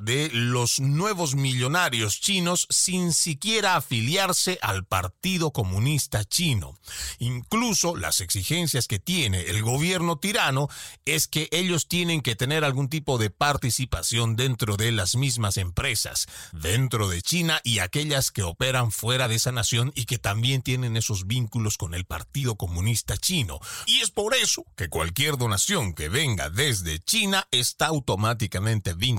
de 0.00 0.30
los 0.32 0.80
nuevos 0.80 1.34
millonarios 1.34 2.20
chinos 2.20 2.66
sin 2.70 3.12
siquiera 3.12 3.76
afiliarse 3.76 4.58
al 4.62 4.86
Partido 4.86 5.52
Comunista 5.52 6.24
Chino. 6.24 6.78
Incluso 7.18 7.94
las 7.94 8.20
exigencias 8.20 8.88
que 8.88 8.98
tiene 8.98 9.42
el 9.42 9.62
gobierno 9.62 10.18
tirano 10.18 10.68
es 11.04 11.28
que 11.28 11.48
ellos 11.52 11.88
tienen 11.88 12.22
que 12.22 12.36
tener 12.36 12.64
algún 12.64 12.88
tipo 12.88 13.18
de 13.18 13.30
participación 13.30 14.34
dentro 14.34 14.76
de 14.76 14.92
las 14.92 15.14
mismas 15.14 15.56
empresas, 15.56 16.26
dentro 16.52 17.08
de 17.08 17.20
China 17.22 17.60
y 17.62 17.80
aquellas 17.80 18.30
que 18.30 18.42
operan 18.42 18.90
fuera 18.90 19.28
de 19.28 19.34
esa 19.34 19.52
nación 19.52 19.92
y 19.94 20.06
que 20.06 20.18
también 20.18 20.62
tienen 20.62 20.96
esos 20.96 21.26
vínculos 21.26 21.76
con 21.76 21.94
el 21.94 22.06
Partido 22.06 22.56
Comunista 22.56 23.16
Chino. 23.16 23.60
Y 23.86 24.00
es 24.00 24.10
por 24.10 24.34
eso 24.34 24.64
que 24.74 24.88
cualquier 24.88 25.36
donación 25.36 25.92
que 25.92 26.08
venga 26.08 26.50
desde 26.50 26.98
China 26.98 27.46
está 27.50 27.86
automáticamente 27.86 28.94
vinculada 28.94 29.17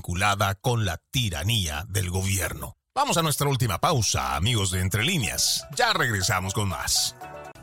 con 0.54 0.84
la 0.84 0.98
tiranía 1.10 1.84
del 1.88 2.10
gobierno. 2.10 2.76
Vamos 2.94 3.16
a 3.16 3.22
nuestra 3.22 3.48
última 3.48 3.78
pausa, 3.78 4.34
amigos 4.34 4.72
de 4.72 4.80
Entre 4.80 5.04
Líneas. 5.04 5.66
Ya 5.76 5.92
regresamos 5.92 6.54
con 6.54 6.68
más. 6.68 7.14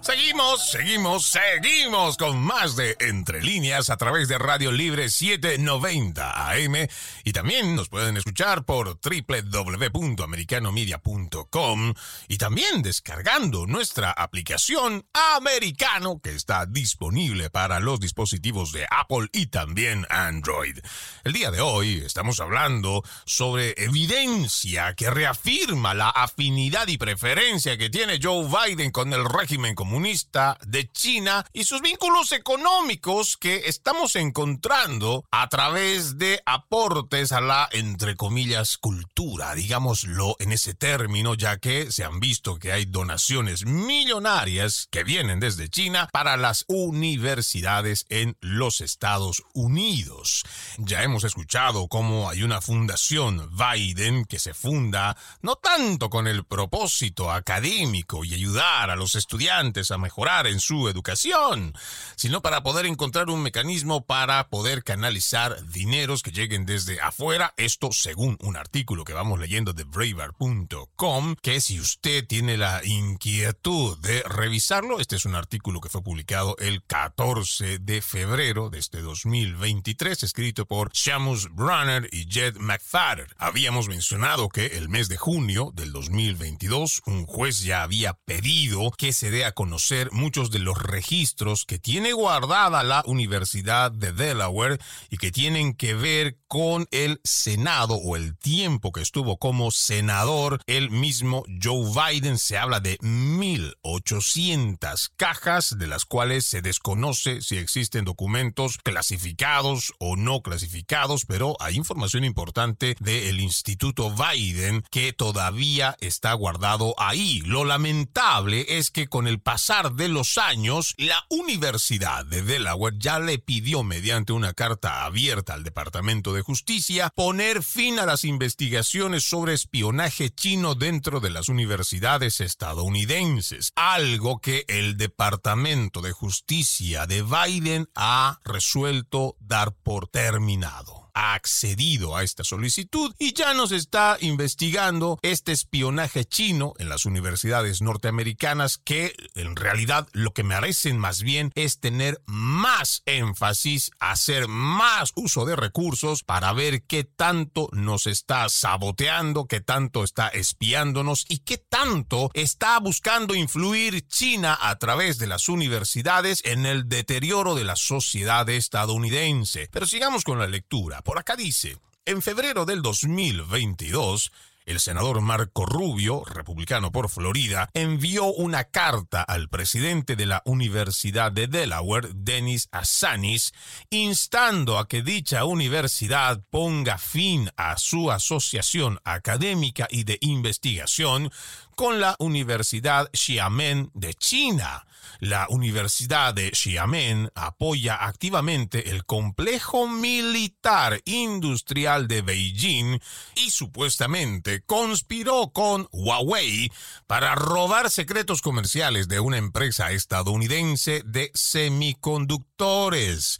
Seguimos, 0.07 0.71
seguimos, 0.71 1.25
seguimos 1.25 2.15
con 2.15 2.41
más 2.41 2.77
de 2.77 2.95
Entre 3.01 3.43
Líneas 3.43 3.89
a 3.89 3.97
través 3.97 4.29
de 4.29 4.37
Radio 4.37 4.71
Libre 4.71 5.09
790 5.09 6.49
AM 6.49 6.87
y 7.25 7.33
también 7.33 7.75
nos 7.75 7.89
pueden 7.89 8.15
escuchar 8.15 8.63
por 8.63 8.97
www.americanomedia.com 9.01 11.93
y 12.29 12.37
también 12.37 12.83
descargando 12.83 13.67
nuestra 13.67 14.11
aplicación 14.11 15.05
Americano 15.35 16.21
que 16.23 16.35
está 16.35 16.65
disponible 16.65 17.49
para 17.49 17.81
los 17.81 17.99
dispositivos 17.99 18.71
de 18.71 18.87
Apple 18.89 19.27
y 19.33 19.47
también 19.47 20.07
Android. 20.09 20.77
El 21.25 21.33
día 21.33 21.51
de 21.51 21.59
hoy 21.59 22.01
estamos 22.05 22.39
hablando 22.39 23.03
sobre 23.25 23.73
evidencia 23.75 24.95
que 24.95 25.09
reafirma 25.09 25.93
la 25.93 26.11
afinidad 26.11 26.87
y 26.87 26.97
preferencia 26.97 27.77
que 27.77 27.89
tiene 27.89 28.21
Joe 28.23 28.47
Biden 28.47 28.91
con 28.91 29.11
el 29.11 29.25
régimen 29.25 29.75
comunista 29.75 29.96
Comunista 29.97 30.59
de 30.63 30.87
China 30.91 31.43
y 31.53 31.63
sus 31.63 31.81
vínculos 31.81 32.31
económicos 32.31 33.35
que 33.35 33.63
estamos 33.65 34.15
encontrando 34.15 35.25
a 35.31 35.49
través 35.49 36.19
de 36.19 36.39
aportes 36.45 37.31
a 37.31 37.41
la, 37.41 37.67
entre 37.71 38.15
comillas, 38.15 38.77
cultura, 38.77 39.55
digámoslo 39.55 40.35
en 40.37 40.51
ese 40.51 40.75
término, 40.75 41.33
ya 41.33 41.57
que 41.57 41.91
se 41.91 42.03
han 42.03 42.19
visto 42.19 42.59
que 42.59 42.73
hay 42.73 42.85
donaciones 42.85 43.65
millonarias 43.65 44.87
que 44.91 45.03
vienen 45.03 45.39
desde 45.39 45.67
China 45.67 46.07
para 46.13 46.37
las 46.37 46.65
universidades 46.67 48.05
en 48.09 48.37
los 48.39 48.81
Estados 48.81 49.41
Unidos. 49.55 50.43
Ya 50.77 51.01
hemos 51.01 51.23
escuchado 51.23 51.87
cómo 51.87 52.29
hay 52.29 52.43
una 52.43 52.61
fundación 52.61 53.49
Biden 53.57 54.25
que 54.25 54.37
se 54.37 54.53
funda 54.53 55.17
no 55.41 55.55
tanto 55.55 56.11
con 56.11 56.27
el 56.27 56.43
propósito 56.45 57.31
académico 57.31 58.23
y 58.23 58.35
ayudar 58.35 58.91
a 58.91 58.95
los 58.95 59.15
estudiantes 59.15 59.86
a 59.91 59.97
mejorar 59.97 60.47
en 60.47 60.59
su 60.59 60.89
educación, 60.89 61.73
sino 62.15 62.41
para 62.41 62.63
poder 62.63 62.85
encontrar 62.85 63.29
un 63.29 63.41
mecanismo 63.41 64.05
para 64.05 64.49
poder 64.49 64.83
canalizar 64.83 65.65
dineros 65.69 66.21
que 66.23 66.31
lleguen 66.31 66.65
desde 66.65 66.99
afuera, 67.01 67.53
esto 67.57 67.89
según 67.91 68.37
un 68.41 68.57
artículo 68.57 69.03
que 69.03 69.13
vamos 69.13 69.39
leyendo 69.39 69.73
de 69.73 69.83
braver.com, 69.83 71.35
que 71.41 71.61
si 71.61 71.79
usted 71.79 72.25
tiene 72.25 72.57
la 72.57 72.81
inquietud 72.83 73.97
de 73.99 74.23
revisarlo, 74.23 74.99
este 74.99 75.15
es 75.15 75.25
un 75.25 75.35
artículo 75.35 75.81
que 75.81 75.89
fue 75.89 76.03
publicado 76.03 76.55
el 76.59 76.83
14 76.83 77.79
de 77.79 78.01
febrero 78.01 78.69
de 78.69 78.79
este 78.79 79.01
2023, 79.01 80.23
escrito 80.23 80.65
por 80.65 80.91
Shamus 80.91 81.53
Brunner 81.53 82.09
y 82.11 82.27
Jed 82.29 82.57
McFadden. 82.57 83.27
Habíamos 83.37 83.87
mencionado 83.87 84.49
que 84.49 84.77
el 84.77 84.89
mes 84.89 85.09
de 85.09 85.17
junio 85.17 85.71
del 85.73 85.91
2022, 85.91 87.01
un 87.05 87.25
juez 87.25 87.59
ya 87.59 87.83
había 87.83 88.13
pedido 88.13 88.91
que 88.91 89.13
se 89.13 89.31
dé 89.31 89.45
a 89.45 89.51
conocer 89.51 89.66
muchos 90.11 90.51
de 90.51 90.59
los 90.59 90.77
registros 90.77 91.65
que 91.65 91.79
tiene 91.79 92.13
guardada 92.13 92.83
la 92.83 93.03
Universidad 93.05 93.91
de 93.91 94.11
Delaware 94.11 94.79
y 95.09 95.17
que 95.17 95.31
tienen 95.31 95.73
que 95.73 95.93
ver 95.93 96.37
con 96.47 96.87
el 96.91 97.19
Senado 97.23 97.95
o 97.95 98.15
el 98.15 98.37
tiempo 98.37 98.91
que 98.91 99.01
estuvo 99.01 99.37
como 99.37 99.71
senador 99.71 100.61
el 100.67 100.91
mismo 100.91 101.43
Joe 101.61 101.91
Biden. 101.93 102.37
Se 102.37 102.57
habla 102.57 102.79
de 102.79 102.97
1.800 102.99 105.09
cajas 105.15 105.77
de 105.77 105.87
las 105.87 106.05
cuales 106.05 106.45
se 106.45 106.61
desconoce 106.61 107.41
si 107.41 107.57
existen 107.57 108.05
documentos 108.05 108.77
clasificados 108.83 109.93
o 109.99 110.15
no 110.15 110.41
clasificados, 110.41 111.25
pero 111.25 111.57
hay 111.59 111.75
información 111.75 112.23
importante 112.23 112.95
del 112.99 113.39
Instituto 113.39 114.11
Biden 114.11 114.83
que 114.91 115.13
todavía 115.13 115.95
está 115.99 116.33
guardado 116.33 116.93
ahí. 116.97 117.41
Lo 117.41 117.65
lamentable 117.65 118.77
es 118.77 118.91
que 118.91 119.07
con 119.07 119.27
el 119.27 119.39
pasar 119.57 119.93
de 119.93 120.07
los 120.07 120.37
años, 120.37 120.93
la 120.99 121.25
Universidad 121.29 122.23
de 122.27 122.43
Delaware 122.43 122.95
ya 122.99 123.17
le 123.17 123.39
pidió 123.39 123.81
mediante 123.81 124.31
una 124.31 124.53
carta 124.53 125.03
abierta 125.03 125.55
al 125.55 125.63
Departamento 125.63 126.31
de 126.31 126.43
Justicia 126.43 127.11
poner 127.15 127.63
fin 127.63 127.97
a 127.97 128.05
las 128.05 128.23
investigaciones 128.23 129.27
sobre 129.27 129.55
espionaje 129.55 130.29
chino 130.29 130.75
dentro 130.75 131.21
de 131.21 131.31
las 131.31 131.49
universidades 131.49 132.39
estadounidenses, 132.39 133.71
algo 133.75 134.41
que 134.41 134.63
el 134.67 134.95
Departamento 134.95 136.01
de 136.01 136.11
Justicia 136.11 137.07
de 137.07 137.23
Biden 137.23 137.89
ha 137.95 138.39
resuelto 138.45 139.37
dar 139.39 139.73
por 139.73 140.07
terminado 140.07 141.06
ha 141.17 141.33
accedido 141.33 142.15
a 142.15 142.21
esta 142.21 142.43
solicitud 142.43 143.11
y 143.17 143.33
ya 143.33 143.55
nos 143.55 143.71
está 143.71 144.17
investigando 144.21 145.17
este 145.23 145.51
espionaje 145.51 146.25
chino 146.25 146.73
en 146.77 146.89
las 146.89 147.07
universidades 147.07 147.81
norteamericanas 147.81 148.77
que 148.77 149.15
en 149.33 149.55
realidad 149.55 150.07
lo 150.13 150.31
que 150.31 150.43
merecen 150.43 150.99
más 150.99 151.23
bien 151.23 151.51
es 151.55 151.79
tener 151.79 152.21
más 152.27 153.01
énfasis, 153.07 153.89
hacer 153.99 154.47
más 154.47 155.11
uso 155.15 155.45
de 155.45 155.55
recursos 155.55 156.23
para 156.23 156.53
ver 156.53 156.83
qué 156.83 157.03
tanto 157.03 157.69
nos 157.71 158.05
está 158.05 158.47
saboteando, 158.49 159.47
qué 159.47 159.59
tanto 159.59 160.03
está 160.03 160.27
espiándonos 160.27 161.25
y 161.29 161.39
qué 161.39 161.57
tanto 161.57 162.29
está 162.35 162.77
buscando 162.79 163.33
influir 163.33 164.07
China 164.07 164.55
a 164.61 164.77
través 164.77 165.17
de 165.17 165.25
las 165.25 165.49
universidades 165.49 166.41
en 166.43 166.67
el 166.67 166.87
deterioro 166.87 167.55
de 167.55 167.63
la 167.63 167.75
sociedad 167.75 168.47
estadounidense. 168.49 169.67
Pero 169.71 169.87
sigamos 169.87 170.23
con 170.23 170.37
la 170.37 170.45
lectura. 170.45 171.01
Por 171.07 171.19
acá 171.19 171.37
dice, 171.37 171.77
en 172.05 172.21
febrero 172.21 172.65
del 172.65 172.81
2022, 172.81 174.29
el 174.65 174.81
senador 174.81 175.21
Marco 175.21 175.65
Rubio, 175.65 176.25
republicano 176.25 176.91
por 176.91 177.07
Florida, 177.07 177.69
envió 177.73 178.25
una 178.25 178.65
carta 178.65 179.21
al 179.21 179.47
presidente 179.47 180.17
de 180.17 180.25
la 180.25 180.41
Universidad 180.43 181.31
de 181.31 181.47
Delaware, 181.47 182.09
Dennis 182.13 182.67
Assanis, 182.73 183.53
instando 183.89 184.77
a 184.77 184.89
que 184.89 185.01
dicha 185.01 185.45
universidad 185.45 186.43
ponga 186.49 186.97
fin 186.97 187.51
a 187.55 187.77
su 187.77 188.11
asociación 188.11 188.99
académica 189.05 189.87
y 189.89 190.03
de 190.03 190.17
investigación 190.19 191.31
con 191.77 191.99
la 191.99 192.15
Universidad 192.17 193.07
Xiamen 193.13 193.91
de 193.93 194.15
China. 194.15 194.87
La 195.19 195.45
Universidad 195.49 196.33
de 196.33 196.49
Xiamen 196.51 197.29
apoya 197.35 198.03
activamente 198.03 198.89
el 198.89 199.05
complejo 199.05 199.87
militar 199.87 200.99
industrial 201.05 202.07
de 202.07 202.23
Beijing 202.23 202.99
y 203.35 203.51
supuestamente 203.51 204.61
conspiró 204.61 205.51
con 205.53 205.87
Huawei 205.91 206.71
para 207.05 207.35
robar 207.35 207.91
secretos 207.91 208.41
comerciales 208.41 209.07
de 209.07 209.19
una 209.19 209.37
empresa 209.37 209.91
estadounidense 209.91 211.03
de 211.05 211.29
semiconductores. 211.35 213.37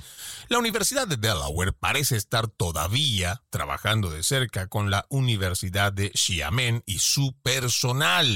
La 0.47 0.59
Universidad 0.59 1.07
de 1.07 1.17
Delaware 1.17 1.73
parece 1.73 2.15
estar 2.15 2.47
todavía 2.47 3.41
trabajando 3.49 4.11
de 4.11 4.21
cerca 4.23 4.67
con 4.67 4.91
la 4.91 5.05
Universidad 5.09 5.91
de 5.91 6.11
Xiamen 6.13 6.83
y 6.85 6.99
su 6.99 7.33
personal. 7.43 8.26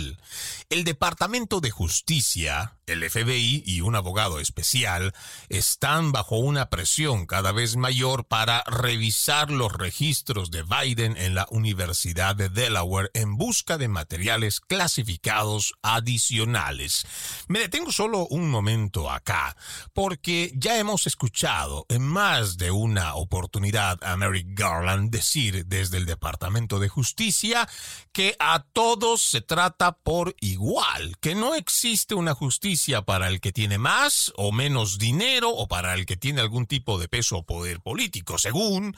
El 0.70 0.84
Departamento 0.84 1.60
de 1.60 1.72
Justicia 1.72 2.78
el 2.92 3.10
FBI 3.10 3.64
y 3.66 3.82
un 3.82 3.96
abogado 3.96 4.40
especial 4.40 5.14
están 5.50 6.12
bajo 6.12 6.38
una 6.38 6.70
presión 6.70 7.26
cada 7.26 7.52
vez 7.52 7.78
mayor 7.78 8.26
para 8.26 8.64
revisar 8.66 9.50
los 9.50 9.72
registros 9.72 10.52
de 10.52 10.64
Biden 10.64 11.16
en 11.18 11.34
la 11.34 11.48
Universidad 11.52 12.36
de 12.36 12.50
Delaware 12.50 13.10
en 13.14 13.38
busca 13.38 13.78
de 13.78 13.88
materiales 13.88 14.60
clasificados 14.60 15.74
adicionales. 15.82 17.06
Me 17.48 17.60
detengo 17.60 17.92
solo 17.92 18.28
un 18.28 18.50
momento 18.50 19.10
acá, 19.10 19.56
porque 19.94 20.52
ya 20.56 20.78
hemos 20.78 21.08
escuchado 21.08 21.86
en 21.90 22.04
más 22.06 22.58
de 22.58 22.72
una 22.72 23.16
oportunidad 23.16 24.04
a 24.04 24.18
Mary 24.18 24.46
Garland 24.48 25.10
decir 25.12 25.66
desde 25.66 25.98
el 25.98 26.06
Departamento 26.06 26.80
de 26.80 26.90
Justicia 26.90 27.68
que 28.12 28.36
a 28.40 28.66
todos 28.74 29.22
se 29.22 29.42
trata 29.42 29.81
por 29.90 30.36
igual, 30.40 31.18
que 31.20 31.34
no 31.34 31.56
existe 31.56 32.14
una 32.14 32.36
justicia 32.36 33.02
para 33.02 33.28
el 33.28 33.42
que 33.42 33.52
tiene 33.52 33.80
más 33.80 34.32
o 34.36 34.52
menos 34.52 35.00
dinero 35.00 35.50
o 35.50 35.68
para 35.68 35.96
el 35.96 36.06
que 36.06 36.18
tiene 36.18 36.42
algún 36.42 36.68
tipo 36.68 37.00
de 37.00 37.08
peso 37.08 37.38
o 37.38 37.44
poder 37.44 37.80
político, 37.80 38.38
según 38.38 38.96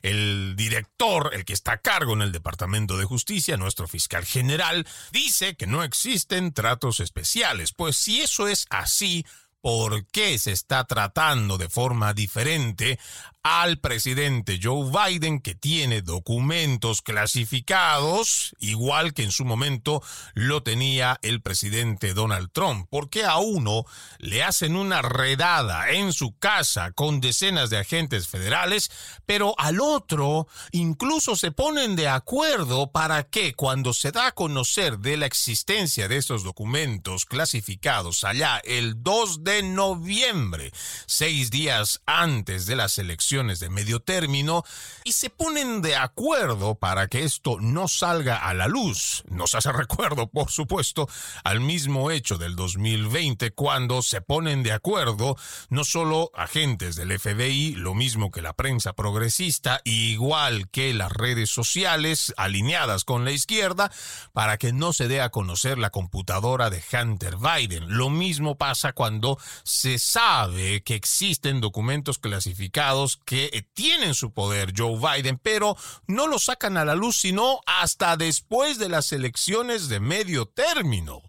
el 0.00 0.54
director, 0.56 1.30
el 1.34 1.44
que 1.44 1.52
está 1.52 1.72
a 1.72 1.82
cargo 1.82 2.14
en 2.14 2.22
el 2.22 2.32
Departamento 2.32 2.96
de 2.96 3.04
Justicia, 3.04 3.58
nuestro 3.58 3.86
fiscal 3.86 4.24
general, 4.24 4.86
dice 5.10 5.54
que 5.54 5.66
no 5.66 5.84
existen 5.84 6.54
tratos 6.54 7.00
especiales. 7.00 7.72
Pues 7.72 7.96
si 7.96 8.22
eso 8.22 8.48
es 8.48 8.66
así, 8.70 9.26
por 9.60 10.06
qué 10.06 10.38
se 10.38 10.52
está 10.52 10.84
tratando 10.84 11.56
de 11.56 11.68
forma 11.68 12.12
diferente 12.14 12.98
al 13.42 13.78
presidente 13.78 14.60
Joe 14.62 14.88
Biden 14.90 15.40
que 15.40 15.56
tiene 15.56 16.00
documentos 16.00 17.02
clasificados, 17.02 18.54
igual 18.60 19.14
que 19.14 19.24
en 19.24 19.32
su 19.32 19.44
momento 19.44 20.00
lo 20.34 20.62
tenía 20.62 21.18
el 21.22 21.42
presidente 21.42 22.14
Donald 22.14 22.50
Trump. 22.52 22.86
¿Por 22.88 23.10
qué 23.10 23.24
a 23.24 23.38
uno 23.38 23.84
le 24.18 24.44
hacen 24.44 24.76
una 24.76 25.02
redada 25.02 25.90
en 25.90 26.12
su 26.12 26.38
casa 26.38 26.92
con 26.92 27.20
decenas 27.20 27.68
de 27.70 27.78
agentes 27.78 28.28
federales, 28.28 28.90
pero 29.26 29.54
al 29.58 29.80
otro 29.80 30.46
incluso 30.70 31.34
se 31.34 31.50
ponen 31.50 31.96
de 31.96 32.08
acuerdo 32.08 32.92
para 32.92 33.24
que 33.24 33.54
cuando 33.54 33.92
se 33.92 34.12
da 34.12 34.28
a 34.28 34.32
conocer 34.32 34.98
de 34.98 35.16
la 35.16 35.26
existencia 35.26 36.06
de 36.06 36.16
estos 36.16 36.44
documentos 36.44 37.24
clasificados 37.24 38.22
allá 38.22 38.60
el 38.64 39.02
2 39.02 39.42
de 39.42 39.62
noviembre, 39.64 40.70
seis 41.06 41.50
días 41.50 42.00
antes 42.06 42.66
de 42.66 42.76
las 42.76 42.98
elecciones, 42.98 43.31
de 43.32 43.70
medio 43.70 44.00
término 44.00 44.62
y 45.04 45.12
se 45.12 45.30
ponen 45.30 45.80
de 45.80 45.96
acuerdo 45.96 46.74
para 46.74 47.08
que 47.08 47.24
esto 47.24 47.56
no 47.60 47.88
salga 47.88 48.36
a 48.36 48.52
la 48.52 48.68
luz. 48.68 49.24
Nos 49.26 49.54
hace 49.54 49.72
recuerdo, 49.72 50.26
por 50.26 50.50
supuesto, 50.50 51.08
al 51.44 51.60
mismo 51.60 52.10
hecho 52.10 52.36
del 52.36 52.56
2020 52.56 53.52
cuando 53.52 54.02
se 54.02 54.20
ponen 54.20 54.62
de 54.62 54.72
acuerdo 54.72 55.38
no 55.70 55.84
solo 55.84 56.30
agentes 56.34 56.94
del 56.94 57.18
FBI, 57.18 57.74
lo 57.76 57.94
mismo 57.94 58.30
que 58.30 58.42
la 58.42 58.52
prensa 58.52 58.92
progresista, 58.92 59.80
igual 59.84 60.68
que 60.68 60.92
las 60.92 61.10
redes 61.10 61.48
sociales 61.48 62.34
alineadas 62.36 63.04
con 63.04 63.24
la 63.24 63.32
izquierda, 63.32 63.90
para 64.34 64.58
que 64.58 64.74
no 64.74 64.92
se 64.92 65.08
dé 65.08 65.22
a 65.22 65.30
conocer 65.30 65.78
la 65.78 65.88
computadora 65.88 66.68
de 66.68 66.82
Hunter 66.92 67.36
Biden. 67.38 67.96
Lo 67.96 68.10
mismo 68.10 68.58
pasa 68.58 68.92
cuando 68.92 69.38
se 69.64 69.98
sabe 69.98 70.82
que 70.82 70.94
existen 70.94 71.62
documentos 71.62 72.18
clasificados 72.18 73.21
que 73.24 73.66
tienen 73.74 74.14
su 74.14 74.32
poder 74.32 74.72
Joe 74.76 74.98
Biden, 74.98 75.38
pero 75.38 75.76
no 76.06 76.26
lo 76.26 76.38
sacan 76.38 76.76
a 76.76 76.84
la 76.84 76.94
luz 76.94 77.18
sino 77.18 77.60
hasta 77.66 78.16
después 78.16 78.78
de 78.78 78.88
las 78.88 79.12
elecciones 79.12 79.88
de 79.88 80.00
medio 80.00 80.46
término. 80.46 81.22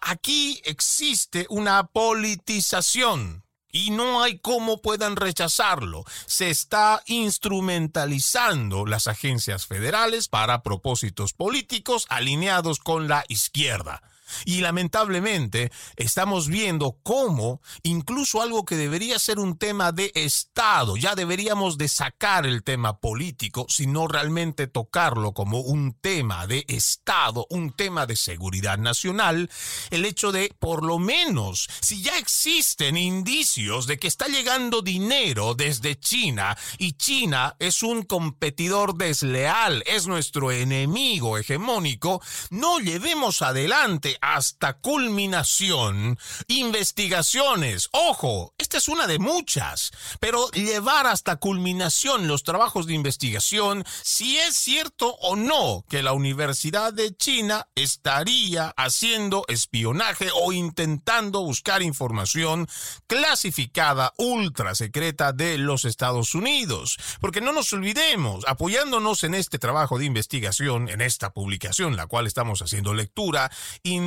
Aquí 0.00 0.60
existe 0.64 1.46
una 1.48 1.86
politización 1.86 3.44
y 3.72 3.90
no 3.90 4.22
hay 4.22 4.38
cómo 4.38 4.80
puedan 4.82 5.16
rechazarlo. 5.16 6.04
Se 6.26 6.50
está 6.50 7.02
instrumentalizando 7.06 8.86
las 8.86 9.06
agencias 9.06 9.66
federales 9.66 10.28
para 10.28 10.62
propósitos 10.62 11.32
políticos 11.32 12.06
alineados 12.08 12.78
con 12.78 13.08
la 13.08 13.24
izquierda. 13.28 14.02
Y 14.44 14.60
lamentablemente 14.60 15.72
estamos 15.96 16.48
viendo 16.48 16.98
cómo 17.02 17.60
incluso 17.82 18.42
algo 18.42 18.64
que 18.64 18.76
debería 18.76 19.18
ser 19.18 19.38
un 19.38 19.56
tema 19.56 19.92
de 19.92 20.12
Estado, 20.14 20.96
ya 20.96 21.14
deberíamos 21.14 21.78
de 21.78 21.88
sacar 21.88 22.46
el 22.46 22.62
tema 22.62 22.98
político, 22.98 23.66
sino 23.68 24.08
realmente 24.08 24.66
tocarlo 24.66 25.32
como 25.32 25.60
un 25.60 25.94
tema 25.94 26.46
de 26.46 26.64
Estado, 26.68 27.46
un 27.50 27.72
tema 27.72 28.06
de 28.06 28.16
seguridad 28.16 28.78
nacional, 28.78 29.50
el 29.90 30.04
hecho 30.04 30.32
de, 30.32 30.54
por 30.58 30.84
lo 30.84 30.98
menos, 30.98 31.68
si 31.80 32.02
ya 32.02 32.18
existen 32.18 32.96
indicios 32.96 33.86
de 33.86 33.98
que 33.98 34.08
está 34.08 34.26
llegando 34.26 34.82
dinero 34.82 35.54
desde 35.54 35.98
China 35.98 36.56
y 36.78 36.92
China 36.92 37.56
es 37.58 37.82
un 37.82 38.02
competidor 38.02 38.96
desleal, 38.96 39.82
es 39.86 40.06
nuestro 40.06 40.52
enemigo 40.52 41.38
hegemónico, 41.38 42.22
no 42.50 42.78
llevemos 42.78 43.42
adelante 43.42 44.16
hasta 44.20 44.74
culminación, 44.74 46.18
investigaciones. 46.48 47.88
Ojo, 47.92 48.54
esta 48.58 48.78
es 48.78 48.88
una 48.88 49.06
de 49.06 49.18
muchas, 49.18 49.90
pero 50.20 50.50
llevar 50.50 51.06
hasta 51.06 51.36
culminación 51.36 52.28
los 52.28 52.42
trabajos 52.42 52.86
de 52.86 52.94
investigación, 52.94 53.84
si 54.02 54.38
es 54.38 54.54
cierto 54.56 55.14
o 55.20 55.36
no 55.36 55.84
que 55.88 56.02
la 56.02 56.12
Universidad 56.12 56.92
de 56.92 57.16
China 57.16 57.68
estaría 57.74 58.72
haciendo 58.76 59.44
espionaje 59.48 60.28
o 60.34 60.52
intentando 60.52 61.42
buscar 61.42 61.82
información 61.82 62.68
clasificada 63.06 64.12
ultra 64.18 64.74
secreta 64.74 65.32
de 65.32 65.58
los 65.58 65.84
Estados 65.84 66.34
Unidos. 66.34 66.98
Porque 67.20 67.40
no 67.40 67.52
nos 67.52 67.72
olvidemos, 67.72 68.44
apoyándonos 68.46 69.24
en 69.24 69.34
este 69.34 69.58
trabajo 69.58 69.98
de 69.98 70.04
investigación, 70.04 70.88
en 70.88 71.00
esta 71.00 71.32
publicación, 71.32 71.96
la 71.96 72.06
cual 72.06 72.26
estamos 72.26 72.62
haciendo 72.62 72.94
lectura, 72.94 73.50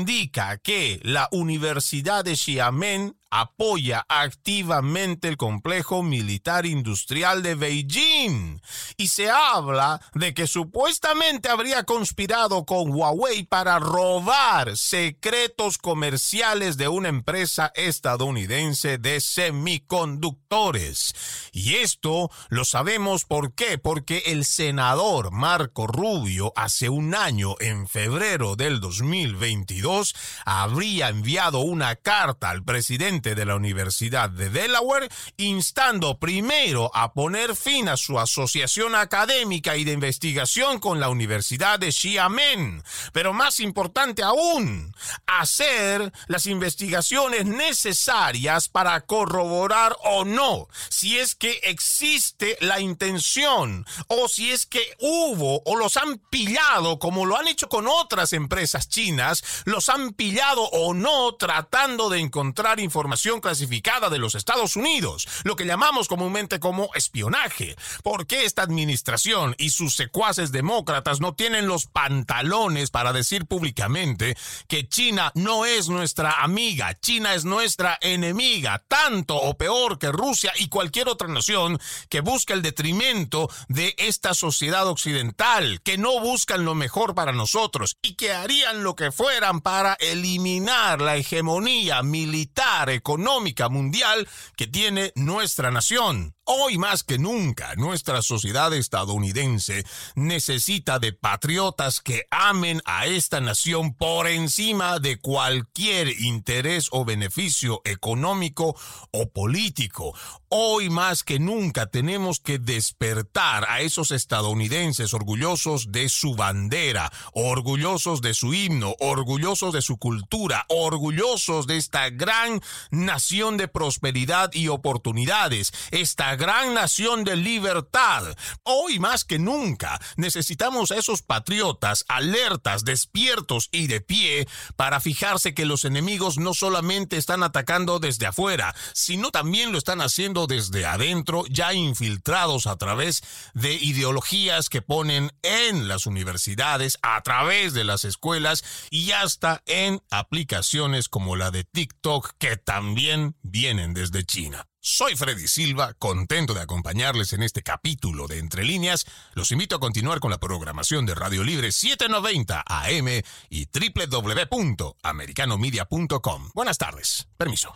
indica 0.04 0.58
que 0.58 1.00
la 1.04 1.30
Universidad 1.32 2.26
de 2.26 2.36
Xiamen 2.36 3.16
apoya 3.36 4.06
activamente 4.10 5.28
el 5.28 5.38
complejo 5.38 6.04
militar 6.04 6.68
industrial 6.68 7.42
de 7.42 7.56
Beijing 7.56 8.62
y 8.96 9.08
se 9.08 9.32
habla 9.32 10.00
de 10.14 10.36
que 10.36 10.46
supuestamente 10.46 11.50
habría 11.50 11.84
conspirado 11.84 12.64
con 12.66 12.92
Huawei 12.94 13.44
para 13.44 13.80
robar 13.80 14.78
secretos 14.78 15.80
comerciales 15.80 16.78
de 16.78 16.88
una 16.90 17.10
empresa 17.10 17.72
estadounidense 17.74 19.00
de 19.00 19.20
semiconductores. 19.20 21.16
Y 21.52 21.78
esto 21.78 22.30
lo 22.50 22.66
sabemos 22.66 23.26
por 23.26 23.56
qué, 23.56 23.80
porque 23.80 24.24
el 24.28 24.46
senador 24.46 25.32
Marco 25.32 25.88
Rubio 25.88 26.54
hace 26.56 26.90
un 26.90 27.16
año, 27.16 27.56
en 27.60 27.88
febrero 27.88 28.56
del 28.56 28.80
2022, 28.80 30.14
habría 30.46 31.10
enviado 31.10 31.60
una 31.60 31.96
carta 31.96 32.52
al 32.52 32.64
presidente 32.64 33.23
de 33.24 33.46
la 33.46 33.56
Universidad 33.56 34.30
de 34.30 34.50
Delaware, 34.50 35.10
instando 35.38 36.20
primero 36.20 36.92
a 36.94 37.14
poner 37.14 37.56
fin 37.56 37.88
a 37.88 37.96
su 37.96 38.20
asociación 38.20 38.96
académica 38.96 39.78
y 39.78 39.86
de 39.86 39.94
investigación 39.94 40.80
con 40.80 41.00
la 41.00 41.10
Universidad 41.10 41.80
de 41.80 41.92
Xiamen. 41.92 42.84
Pero 43.14 43.34
más 43.34 43.62
importante 43.62 44.22
aún, 44.22 44.94
hacer 45.26 46.12
las 46.28 46.46
investigaciones 46.46 47.46
necesarias 47.46 48.68
para 48.68 49.00
corroborar 49.02 49.96
o 50.04 50.26
no 50.26 50.68
si 50.90 51.18
es 51.18 51.36
que 51.36 51.60
existe 51.64 52.58
la 52.60 52.80
intención 52.80 53.86
o 54.08 54.28
si 54.28 54.52
es 54.52 54.66
que 54.66 54.82
hubo 55.00 55.62
o 55.66 55.76
los 55.76 55.98
han 55.98 56.18
pillado 56.30 57.00
como 57.00 57.26
lo 57.26 57.38
han 57.38 57.48
hecho 57.48 57.70
con 57.70 57.88
otras 57.88 58.34
empresas 58.34 58.90
chinas, 58.90 59.64
los 59.66 59.90
han 59.90 60.14
pillado 60.14 60.64
o 60.64 60.94
no 60.94 61.36
tratando 61.36 62.10
de 62.10 62.20
encontrar 62.20 62.80
información 62.80 63.13
clasificada 63.42 64.10
de 64.10 64.18
los 64.18 64.36
Estados 64.36 64.76
Unidos, 64.76 65.28
lo 65.44 65.56
que 65.56 65.66
llamamos 65.66 66.08
comúnmente 66.08 66.60
como 66.60 66.90
espionaje. 66.96 67.76
¿Por 68.04 68.26
qué 68.26 68.46
esta 68.46 68.64
administración 68.64 69.56
y 69.58 69.70
sus 69.70 69.96
secuaces 69.96 70.52
demócratas 70.52 71.20
no 71.20 71.36
tienen 71.36 71.68
los 71.68 71.86
pantalones 71.86 72.90
para 72.90 73.14
decir 73.14 73.46
públicamente 73.46 74.36
que 74.68 74.88
China 74.88 75.32
no 75.36 75.66
es 75.66 75.90
nuestra 75.90 76.44
amiga, 76.44 77.00
China 77.00 77.34
es 77.34 77.46
nuestra 77.46 77.98
enemiga, 78.02 78.84
tanto 78.88 79.36
o 79.36 79.58
peor 79.58 80.00
que 80.00 80.12
Rusia 80.12 80.52
y 80.58 80.70
cualquier 80.70 81.08
otra 81.08 81.28
nación 81.28 81.80
que 82.10 82.22
busca 82.22 82.54
el 82.54 82.62
detrimento 82.62 83.50
de 83.68 83.96
esta 83.98 84.34
sociedad 84.34 84.88
occidental, 84.88 85.82
que 85.84 85.98
no 85.98 86.20
buscan 86.20 86.66
lo 86.66 86.76
mejor 86.76 87.16
para 87.16 87.32
nosotros 87.32 87.98
y 88.02 88.16
que 88.16 88.34
harían 88.34 88.84
lo 88.84 88.96
que 88.96 89.12
fueran 89.12 89.62
para 89.62 89.94
eliminar 90.00 91.02
la 91.02 91.16
hegemonía 91.16 92.02
militar, 92.04 92.90
económica 93.04 93.68
mundial 93.68 94.30
que 94.56 94.66
tiene 94.66 95.12
nuestra 95.16 95.72
nación. 95.72 96.36
Hoy 96.46 96.78
más 96.78 97.04
que 97.04 97.18
nunca, 97.18 97.74
nuestra 97.78 98.22
sociedad 98.22 98.74
estadounidense 98.74 99.86
necesita 100.16 101.00
de 101.00 101.14
patriotas 101.14 102.02
que 102.02 102.28
amen 102.32 102.82
a 102.84 103.06
esta 103.06 103.40
nación 103.40 103.94
por 103.94 104.28
encima 104.28 105.00
de 105.00 105.20
cualquier 105.20 106.10
interés 106.10 106.90
o 106.92 107.06
beneficio 107.06 107.82
económico 107.86 108.76
o 109.12 109.30
político. 109.30 110.14
Hoy 110.50 110.90
más 110.90 111.24
que 111.24 111.40
nunca 111.40 111.86
tenemos 111.86 112.42
que 112.42 112.60
despertar 112.60 113.66
a 113.70 113.80
esos 113.80 114.12
estadounidenses 114.12 115.14
orgullosos 115.14 115.94
de 115.94 116.10
su 116.10 116.36
bandera, 116.36 117.10
orgullosos 117.32 118.22
de 118.22 118.34
su 118.34 118.54
himno, 118.54 118.96
orgullosos 119.00 119.74
de 119.74 119.82
su 119.82 119.98
cultura, 119.98 120.66
orgullosos 120.68 121.68
de 121.68 121.78
esta 121.78 122.10
gran 122.10 122.60
nación 122.92 123.56
de 123.56 123.70
prosperidad 123.70 124.52
y 124.54 124.68
oportunidades, 124.68 125.72
esta 125.90 126.33
gran 126.36 126.74
nación 126.74 127.24
de 127.24 127.36
libertad. 127.36 128.36
Hoy 128.64 129.00
más 129.00 129.24
que 129.24 129.40
nunca 129.40 130.00
necesitamos 130.16 130.92
a 130.92 130.98
esos 130.98 131.22
patriotas 131.22 132.06
alertas, 132.08 132.86
despiertos 132.86 133.70
y 133.72 133.88
de 133.88 134.02
pie 134.02 134.48
para 134.76 135.00
fijarse 135.00 135.54
que 135.54 135.66
los 135.66 135.86
enemigos 135.86 136.38
no 136.38 136.54
solamente 136.54 137.18
están 137.18 137.44
atacando 137.44 138.00
desde 138.00 138.26
afuera, 138.26 138.76
sino 138.94 139.32
también 139.32 139.72
lo 139.72 139.78
están 139.78 140.02
haciendo 140.02 140.48
desde 140.48 140.86
adentro, 140.86 141.44
ya 141.50 141.74
infiltrados 141.74 142.68
a 142.68 142.78
través 142.78 143.24
de 143.54 143.74
ideologías 143.74 144.70
que 144.70 144.82
ponen 144.82 145.32
en 145.42 145.88
las 145.88 146.06
universidades, 146.06 146.98
a 147.02 147.22
través 147.22 147.74
de 147.74 147.84
las 147.84 148.06
escuelas 148.06 148.64
y 148.90 149.12
hasta 149.12 149.62
en 149.66 150.02
aplicaciones 150.10 151.10
como 151.10 151.36
la 151.36 151.52
de 151.52 151.64
TikTok 151.64 152.32
que 152.38 152.58
también 152.58 153.36
vienen 153.42 153.94
desde 153.94 154.24
China. 154.26 154.68
Soy 154.86 155.16
Freddy 155.16 155.48
Silva, 155.48 155.94
contento 155.94 156.54
de 156.54 156.60
acompañarles 156.60 157.32
en 157.32 157.42
este 157.42 157.64
capítulo 157.64 158.28
de 158.28 158.40
Entre 158.40 158.66
Líneas. 158.66 159.06
Los 159.34 159.54
invito 159.54 159.78
a 159.78 159.80
continuar 159.80 160.20
con 160.20 160.30
la 160.30 160.40
programación 160.40 161.06
de 161.06 161.16
Radio 161.16 161.46
Libre 161.46 161.72
790 161.72 162.66
AM 162.68 163.08
y 163.50 163.66
www.americanomedia.com. 163.66 166.50
Buenas 166.54 166.78
tardes. 166.78 167.30
Permiso. 167.38 167.74